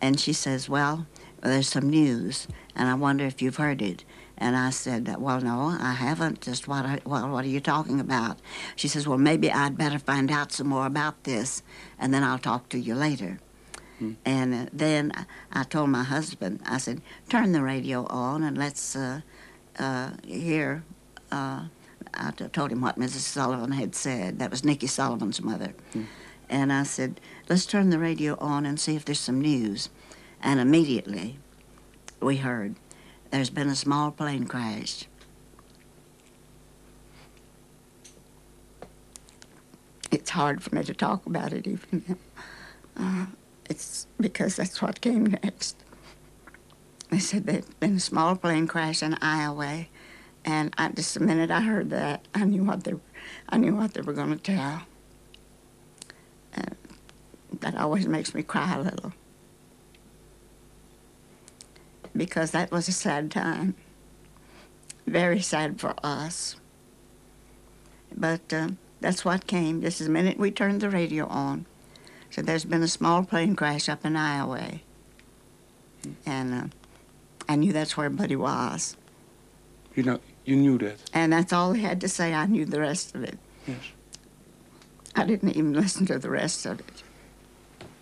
And 0.00 0.18
she 0.20 0.32
says, 0.32 0.68
Well, 0.68 1.06
there's 1.42 1.68
some 1.68 1.90
news, 1.90 2.48
and 2.74 2.88
I 2.88 2.94
wonder 2.94 3.24
if 3.26 3.42
you've 3.42 3.56
heard 3.56 3.82
it. 3.82 4.04
And 4.36 4.56
I 4.56 4.70
said, 4.70 5.14
Well, 5.18 5.40
no, 5.40 5.76
I 5.80 5.92
haven't. 5.92 6.40
Just 6.40 6.66
what, 6.66 6.84
I, 6.84 7.00
well, 7.04 7.28
what 7.30 7.44
are 7.44 7.48
you 7.48 7.60
talking 7.60 8.00
about? 8.00 8.38
She 8.76 8.88
says, 8.88 9.06
Well, 9.06 9.18
maybe 9.18 9.50
I'd 9.50 9.78
better 9.78 9.98
find 9.98 10.30
out 10.30 10.52
some 10.52 10.68
more 10.68 10.86
about 10.86 11.24
this, 11.24 11.62
and 11.98 12.12
then 12.12 12.22
I'll 12.24 12.38
talk 12.38 12.68
to 12.70 12.78
you 12.78 12.94
later. 12.94 13.38
And 14.24 14.54
uh, 14.54 14.66
then 14.72 15.12
I 15.52 15.62
told 15.62 15.90
my 15.90 16.02
husband, 16.02 16.60
I 16.66 16.78
said, 16.78 17.00
turn 17.28 17.52
the 17.52 17.62
radio 17.62 18.06
on 18.06 18.42
and 18.42 18.58
let's 18.58 18.96
uh, 18.96 19.20
uh, 19.78 20.10
hear. 20.26 20.82
Uh, 21.30 21.66
I 22.12 22.30
t- 22.32 22.48
told 22.48 22.72
him 22.72 22.80
what 22.80 22.98
Mrs. 22.98 23.20
Sullivan 23.20 23.72
had 23.72 23.94
said. 23.94 24.38
That 24.40 24.50
was 24.50 24.62
Niki 24.62 24.88
Sullivan's 24.88 25.40
mother. 25.40 25.74
And 26.48 26.72
I 26.72 26.82
said, 26.82 27.20
let's 27.48 27.66
turn 27.66 27.90
the 27.90 27.98
radio 27.98 28.36
on 28.38 28.66
and 28.66 28.78
see 28.78 28.96
if 28.96 29.04
there's 29.04 29.20
some 29.20 29.40
news. 29.40 29.88
And 30.42 30.60
immediately 30.60 31.38
we 32.20 32.36
heard 32.38 32.74
there's 33.34 33.50
been 33.50 33.68
a 33.68 33.74
small 33.74 34.12
plane 34.12 34.46
crash. 34.46 35.06
It's 40.12 40.30
hard 40.30 40.62
for 40.62 40.72
me 40.72 40.84
to 40.84 40.94
talk 40.94 41.26
about 41.26 41.52
it 41.52 41.66
even. 41.66 42.16
Uh, 42.96 43.26
it's 43.68 44.06
because 44.20 44.54
that's 44.54 44.80
what 44.80 45.00
came 45.00 45.24
next. 45.24 45.76
They 47.10 47.18
said 47.18 47.44
there'd 47.44 47.80
been 47.80 47.96
a 47.96 48.00
small 48.00 48.36
plane 48.36 48.68
crash 48.68 49.02
in 49.02 49.14
Iowa, 49.14 49.86
and 50.44 50.72
I, 50.78 50.90
just 50.90 51.14
the 51.14 51.20
minute 51.20 51.50
I 51.50 51.62
heard 51.62 51.90
that, 51.90 52.28
I 52.36 52.44
knew 52.44 52.62
what 52.62 52.84
they, 52.84 52.94
I 53.48 53.58
knew 53.58 53.74
what 53.74 53.94
they 53.94 54.02
were 54.02 54.12
going 54.12 54.30
to 54.30 54.36
tell. 54.36 54.82
And 56.52 56.76
that 57.62 57.76
always 57.76 58.06
makes 58.06 58.32
me 58.32 58.44
cry 58.44 58.76
a 58.76 58.80
little 58.80 59.12
because 62.16 62.50
that 62.52 62.70
was 62.70 62.88
a 62.88 62.92
sad 62.92 63.30
time, 63.30 63.74
very 65.06 65.40
sad 65.40 65.80
for 65.80 65.94
us. 66.02 66.56
But 68.16 68.52
uh, 68.52 68.68
that's 69.00 69.24
what 69.24 69.46
came. 69.46 69.80
Just 69.80 69.98
the 69.98 70.08
minute 70.08 70.38
we 70.38 70.50
turned 70.50 70.80
the 70.80 70.90
radio 70.90 71.26
on, 71.26 71.66
so 72.30 72.42
there's 72.42 72.64
been 72.64 72.82
a 72.82 72.88
small 72.88 73.24
plane 73.24 73.56
crash 73.56 73.88
up 73.88 74.04
in 74.04 74.16
Iowa, 74.16 74.80
and 76.24 76.54
uh, 76.54 76.66
I 77.48 77.56
knew 77.56 77.72
that's 77.72 77.96
where 77.96 78.10
Buddy 78.10 78.36
was. 78.36 78.96
You 79.94 80.02
know, 80.02 80.20
you 80.44 80.56
knew 80.56 80.78
that. 80.78 80.98
And 81.12 81.32
that's 81.32 81.52
all 81.52 81.72
he 81.72 81.82
had 81.82 82.00
to 82.00 82.08
say. 82.08 82.34
I 82.34 82.46
knew 82.46 82.64
the 82.64 82.80
rest 82.80 83.14
of 83.14 83.22
it. 83.22 83.38
Yes. 83.66 83.78
I 85.14 85.24
didn't 85.24 85.56
even 85.56 85.72
listen 85.80 86.06
to 86.06 86.18
the 86.18 86.30
rest 86.30 86.66
of 86.66 86.80
it. 86.80 87.02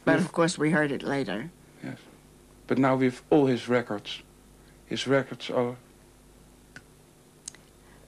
But 0.04 0.18
of 0.18 0.32
course, 0.32 0.58
we 0.58 0.70
heard 0.70 0.90
it 0.90 1.02
later. 1.02 1.50
Yes. 1.84 1.98
But 2.66 2.78
now 2.78 2.96
with 2.96 3.22
all 3.30 3.46
his 3.46 3.68
records, 3.68 4.22
his 4.86 5.06
records 5.06 5.50
are 5.50 5.76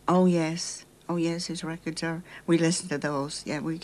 Oh 0.07 0.27
yes, 0.27 0.85
oh 1.09 1.17
yes, 1.17 1.47
his 1.47 1.65
records 1.65 2.03
are. 2.03 2.23
We 2.47 2.59
listened 2.59 2.91
to 2.91 2.99
those. 2.99 3.43
Yeah, 3.47 3.61
we, 3.61 3.81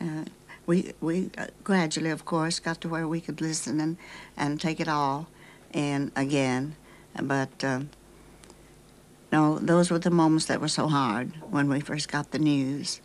uh, 0.00 0.24
we 0.66 0.92
we 1.00 1.30
uh, 1.38 1.46
gradually, 1.62 2.10
of 2.10 2.24
course, 2.24 2.58
got 2.58 2.80
to 2.80 2.88
where 2.88 3.06
we 3.06 3.20
could 3.20 3.40
listen 3.40 3.80
and 3.80 3.96
and 4.36 4.60
take 4.60 4.80
it 4.80 4.88
all, 4.88 5.28
in 5.72 6.10
again. 6.16 6.74
But 7.20 7.62
um, 7.62 7.90
no, 9.30 9.60
those 9.60 9.92
were 9.92 10.00
the 10.00 10.10
moments 10.10 10.46
that 10.46 10.60
were 10.60 10.68
so 10.68 10.88
hard 10.88 11.34
when 11.50 11.68
we 11.68 11.80
first 11.80 12.10
got 12.10 12.32
the 12.32 12.38
news. 12.40 13.00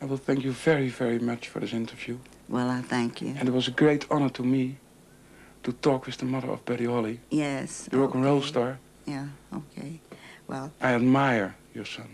I 0.00 0.04
will 0.04 0.16
thank 0.16 0.44
you 0.44 0.52
very, 0.52 0.88
very 0.88 1.18
much 1.18 1.48
for 1.48 1.60
this 1.60 1.72
interview. 1.72 2.18
Well, 2.48 2.70
I 2.70 2.80
thank 2.82 3.20
you. 3.20 3.34
And 3.38 3.48
it 3.48 3.52
was 3.52 3.68
a 3.68 3.72
great 3.72 4.06
honor 4.10 4.30
to 4.30 4.42
me 4.42 4.76
to 5.62 5.72
talk 5.72 6.06
with 6.06 6.16
the 6.16 6.24
mother 6.24 6.50
of 6.50 6.64
Buddy 6.64 6.86
Holly, 6.86 7.20
Yes. 7.30 7.88
the 7.90 7.98
rock 7.98 8.14
and 8.14 8.24
roll 8.24 8.42
star. 8.42 8.78
Yeah. 9.06 9.26
Okay. 9.52 10.00
Well, 10.46 10.72
I 10.80 10.94
admire 10.94 11.54
your 11.74 11.84
son. 11.84 12.08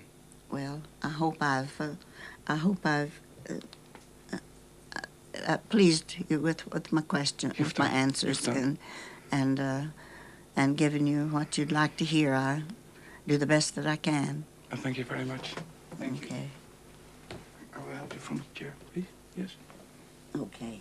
Well, 0.51 0.83
I 1.03 1.09
hope 1.09 1.37
I've, 1.41 1.81
uh, 1.81 1.95
I 2.49 2.57
hope 2.57 2.85
I've 2.85 3.21
uh, 3.49 3.55
uh, 4.33 4.39
uh, 5.47 5.59
pleased 5.69 6.17
you 6.29 6.41
with, 6.41 6.71
with 6.73 6.93
my 6.93 7.03
question, 7.03 7.53
You've 7.57 7.69
with 7.69 7.79
my 7.79 7.89
answers, 7.89 8.47
and 8.49 8.79
and 9.31 9.59
uh, 9.61 9.83
and 10.57 10.77
given 10.77 11.07
you 11.07 11.27
what 11.27 11.59
you'd 11.59 11.73
like 11.73 11.97
to 11.97 12.05
hear. 12.05 12.35
I 12.35 12.63
do 13.27 13.39
the 13.39 13.47
best 13.47 13.75
that 13.75 13.87
I 13.87 13.97
can. 13.97 14.45
And 14.71 14.81
thank 14.81 14.99
you 14.99 15.05
very 15.05 15.25
much. 15.25 15.55
Thank 15.99 16.21
you. 16.23 16.27
Okay. 16.27 16.49
I 17.75 17.79
will 17.79 17.95
help 17.97 18.13
you 18.15 18.21
from 18.21 18.37
the 18.39 18.45
chair, 18.55 18.75
please. 18.93 19.07
Yes. 19.37 19.51
Okay. 20.39 20.81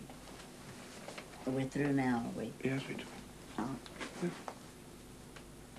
We're 1.45 1.65
through 1.65 1.93
now, 1.93 2.23
are 2.25 2.39
we? 2.39 2.51
Yes, 2.63 2.81
we 2.87 2.95
do. 2.95 3.03
Oh. 3.59 3.69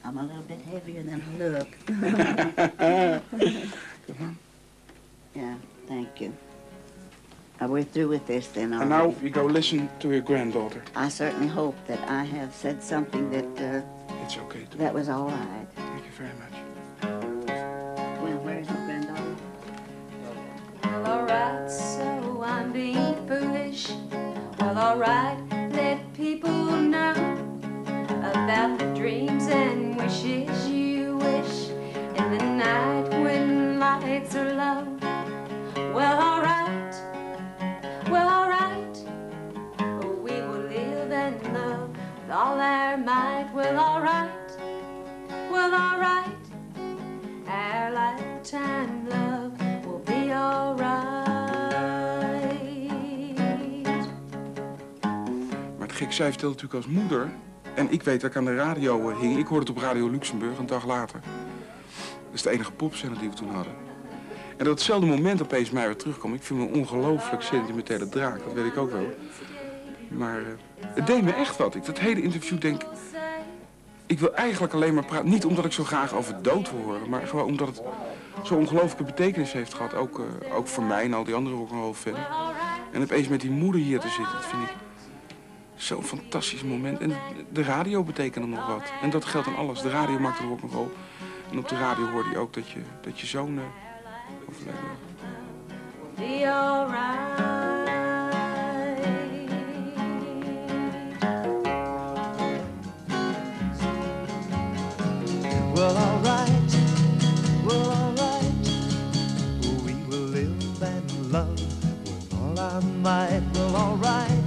I'm 0.04 0.18
a 0.18 0.22
little 0.22 0.42
bit 0.42 0.60
heavier 0.60 1.02
than 1.02 1.22
I 1.22 1.38
look. 1.38 1.68
Come 4.06 4.16
on. 4.20 4.38
Yeah. 5.34 5.56
Thank 5.88 6.20
you. 6.20 6.32
Are 7.60 7.68
we 7.68 7.84
through 7.84 8.08
with 8.08 8.26
this 8.26 8.48
then? 8.48 8.72
And 8.72 8.90
now 8.90 9.04
already? 9.06 9.24
you 9.24 9.30
go 9.30 9.44
listen 9.44 9.88
to 10.00 10.10
your 10.10 10.20
granddaughter. 10.20 10.82
I 10.94 11.08
certainly 11.08 11.48
hope 11.48 11.76
that 11.86 12.00
I 12.08 12.24
have 12.24 12.54
said 12.54 12.82
something 12.82 13.30
that 13.30 13.74
uh, 13.74 13.82
It's 14.24 14.36
okay. 14.36 14.64
To 14.70 14.76
that 14.78 14.92
was 14.92 15.08
all 15.08 15.28
right. 15.28 15.66
Thank 15.76 16.04
you 16.04 16.10
very 16.12 16.32
much. 16.34 16.63
Alright, 24.94 25.38
let 25.72 25.98
people 26.14 26.70
know 26.70 27.14
about 28.32 28.78
the 28.78 28.86
dreams 28.94 29.48
and 29.48 29.96
wishes 29.96 30.68
you 30.68 31.16
wish 31.16 31.70
in 32.16 32.38
the 32.38 32.44
night 32.44 33.08
when 33.10 33.80
lights 33.80 34.36
are 34.36 34.54
low. 34.54 34.86
Well, 35.92 36.16
alright, 36.22 36.94
well, 38.08 38.28
alright, 38.28 38.96
we 40.22 40.30
will 40.30 40.62
live 40.68 41.10
and 41.10 41.42
love 41.52 41.90
with 41.90 42.30
all 42.30 42.60
our 42.60 42.96
might. 42.96 43.50
Well, 43.52 43.76
alright, 43.76 43.93
zij 56.14 56.30
vertelde 56.30 56.54
natuurlijk 56.54 56.86
als 56.86 56.94
moeder. 56.94 57.30
En 57.74 57.92
ik 57.92 58.02
weet 58.02 58.20
dat 58.20 58.30
ik 58.30 58.36
aan 58.36 58.44
de 58.44 58.54
radio 58.54 59.10
eh, 59.10 59.18
hing. 59.18 59.38
Ik 59.38 59.46
hoorde 59.46 59.66
het 59.66 59.76
op 59.76 59.82
Radio 59.82 60.08
Luxemburg 60.08 60.58
een 60.58 60.66
dag 60.66 60.86
later. 60.86 61.20
Dat 62.24 62.34
is 62.34 62.42
de 62.42 62.50
enige 62.50 62.72
popzender 62.72 63.18
die 63.18 63.28
we 63.28 63.34
toen 63.34 63.54
hadden. 63.54 63.72
En 64.56 64.64
dat 64.64 64.74
hetzelfde 64.74 65.06
moment 65.06 65.42
opeens 65.42 65.70
mij 65.70 65.86
weer 65.86 65.96
terugkwam. 65.96 66.34
Ik 66.34 66.42
vind 66.42 66.60
me 66.60 66.66
een 66.66 66.74
ongelooflijk 66.74 67.42
sentimentele 67.42 68.08
draak, 68.08 68.44
dat 68.44 68.52
weet 68.52 68.66
ik 68.66 68.76
ook 68.76 68.90
wel. 68.90 69.14
Maar 70.08 70.38
eh, 70.38 70.46
het 70.86 71.06
deed 71.06 71.22
me 71.22 71.32
echt 71.32 71.56
wat. 71.56 71.74
Ik 71.74 71.84
dat 71.84 71.98
hele 71.98 72.22
interview 72.22 72.60
denk... 72.60 72.82
Ik 74.06 74.18
wil 74.18 74.34
eigenlijk 74.34 74.72
alleen 74.72 74.94
maar 74.94 75.04
praten. 75.04 75.28
Niet 75.28 75.44
omdat 75.44 75.64
ik 75.64 75.72
zo 75.72 75.84
graag 75.84 76.14
over 76.14 76.42
dood 76.42 76.70
wil 76.70 76.80
horen. 76.80 77.08
Maar 77.08 77.26
gewoon 77.26 77.44
omdat 77.44 77.68
het 77.68 77.82
zo'n 78.42 78.58
ongelooflijke 78.58 79.04
betekenis 79.04 79.52
heeft 79.52 79.74
gehad. 79.74 79.94
Ook, 79.94 80.18
eh, 80.18 80.56
ook 80.56 80.66
voor 80.66 80.84
mij 80.84 81.04
en 81.04 81.14
al 81.14 81.24
die 81.24 81.34
andere 81.34 81.56
rock'n'roll 81.56 81.92
fans. 81.92 82.18
En 82.92 83.02
opeens 83.02 83.28
met 83.28 83.40
die 83.40 83.50
moeder 83.50 83.80
hier 83.80 84.00
te 84.00 84.08
zitten, 84.08 84.34
dat 84.34 84.44
vind 84.44 84.62
ik 84.62 84.83
zo'n 85.84 86.04
fantastisch 86.04 86.62
moment. 86.62 86.98
En 86.98 87.12
de 87.52 87.62
radio 87.62 88.02
betekende 88.02 88.46
nog 88.46 88.66
wat. 88.66 88.92
En 89.02 89.10
dat 89.10 89.24
geldt 89.24 89.46
aan 89.46 89.56
alles. 89.56 89.80
De 89.80 89.90
radio 89.90 90.18
maakt 90.18 90.38
de 90.38 90.44
rock'n'roll. 90.44 90.88
En 91.50 91.58
op 91.58 91.68
de 91.68 91.78
radio 91.78 92.10
hoorde 92.10 92.30
je 92.30 92.38
ook 92.38 92.54
dat 92.54 92.70
je, 92.70 92.80
dat 93.00 93.20
je 93.20 93.26
zoon 93.26 93.58
eh, 93.58 93.64
overleden 94.48 94.80
was. 94.80 95.14
be 96.16 96.44
alright. 96.46 97.40
Well, 105.74 105.96
alright, 105.96 106.76
well, 107.64 107.90
alright. 107.90 108.44
We 109.84 109.94
will 110.08 110.28
live 110.28 110.82
and 110.82 111.32
love 111.32 111.60
with 112.04 112.34
all 112.34 112.58
our 112.58 112.80
might. 112.80 113.42
Well, 113.54 113.76
alright, 113.76 114.43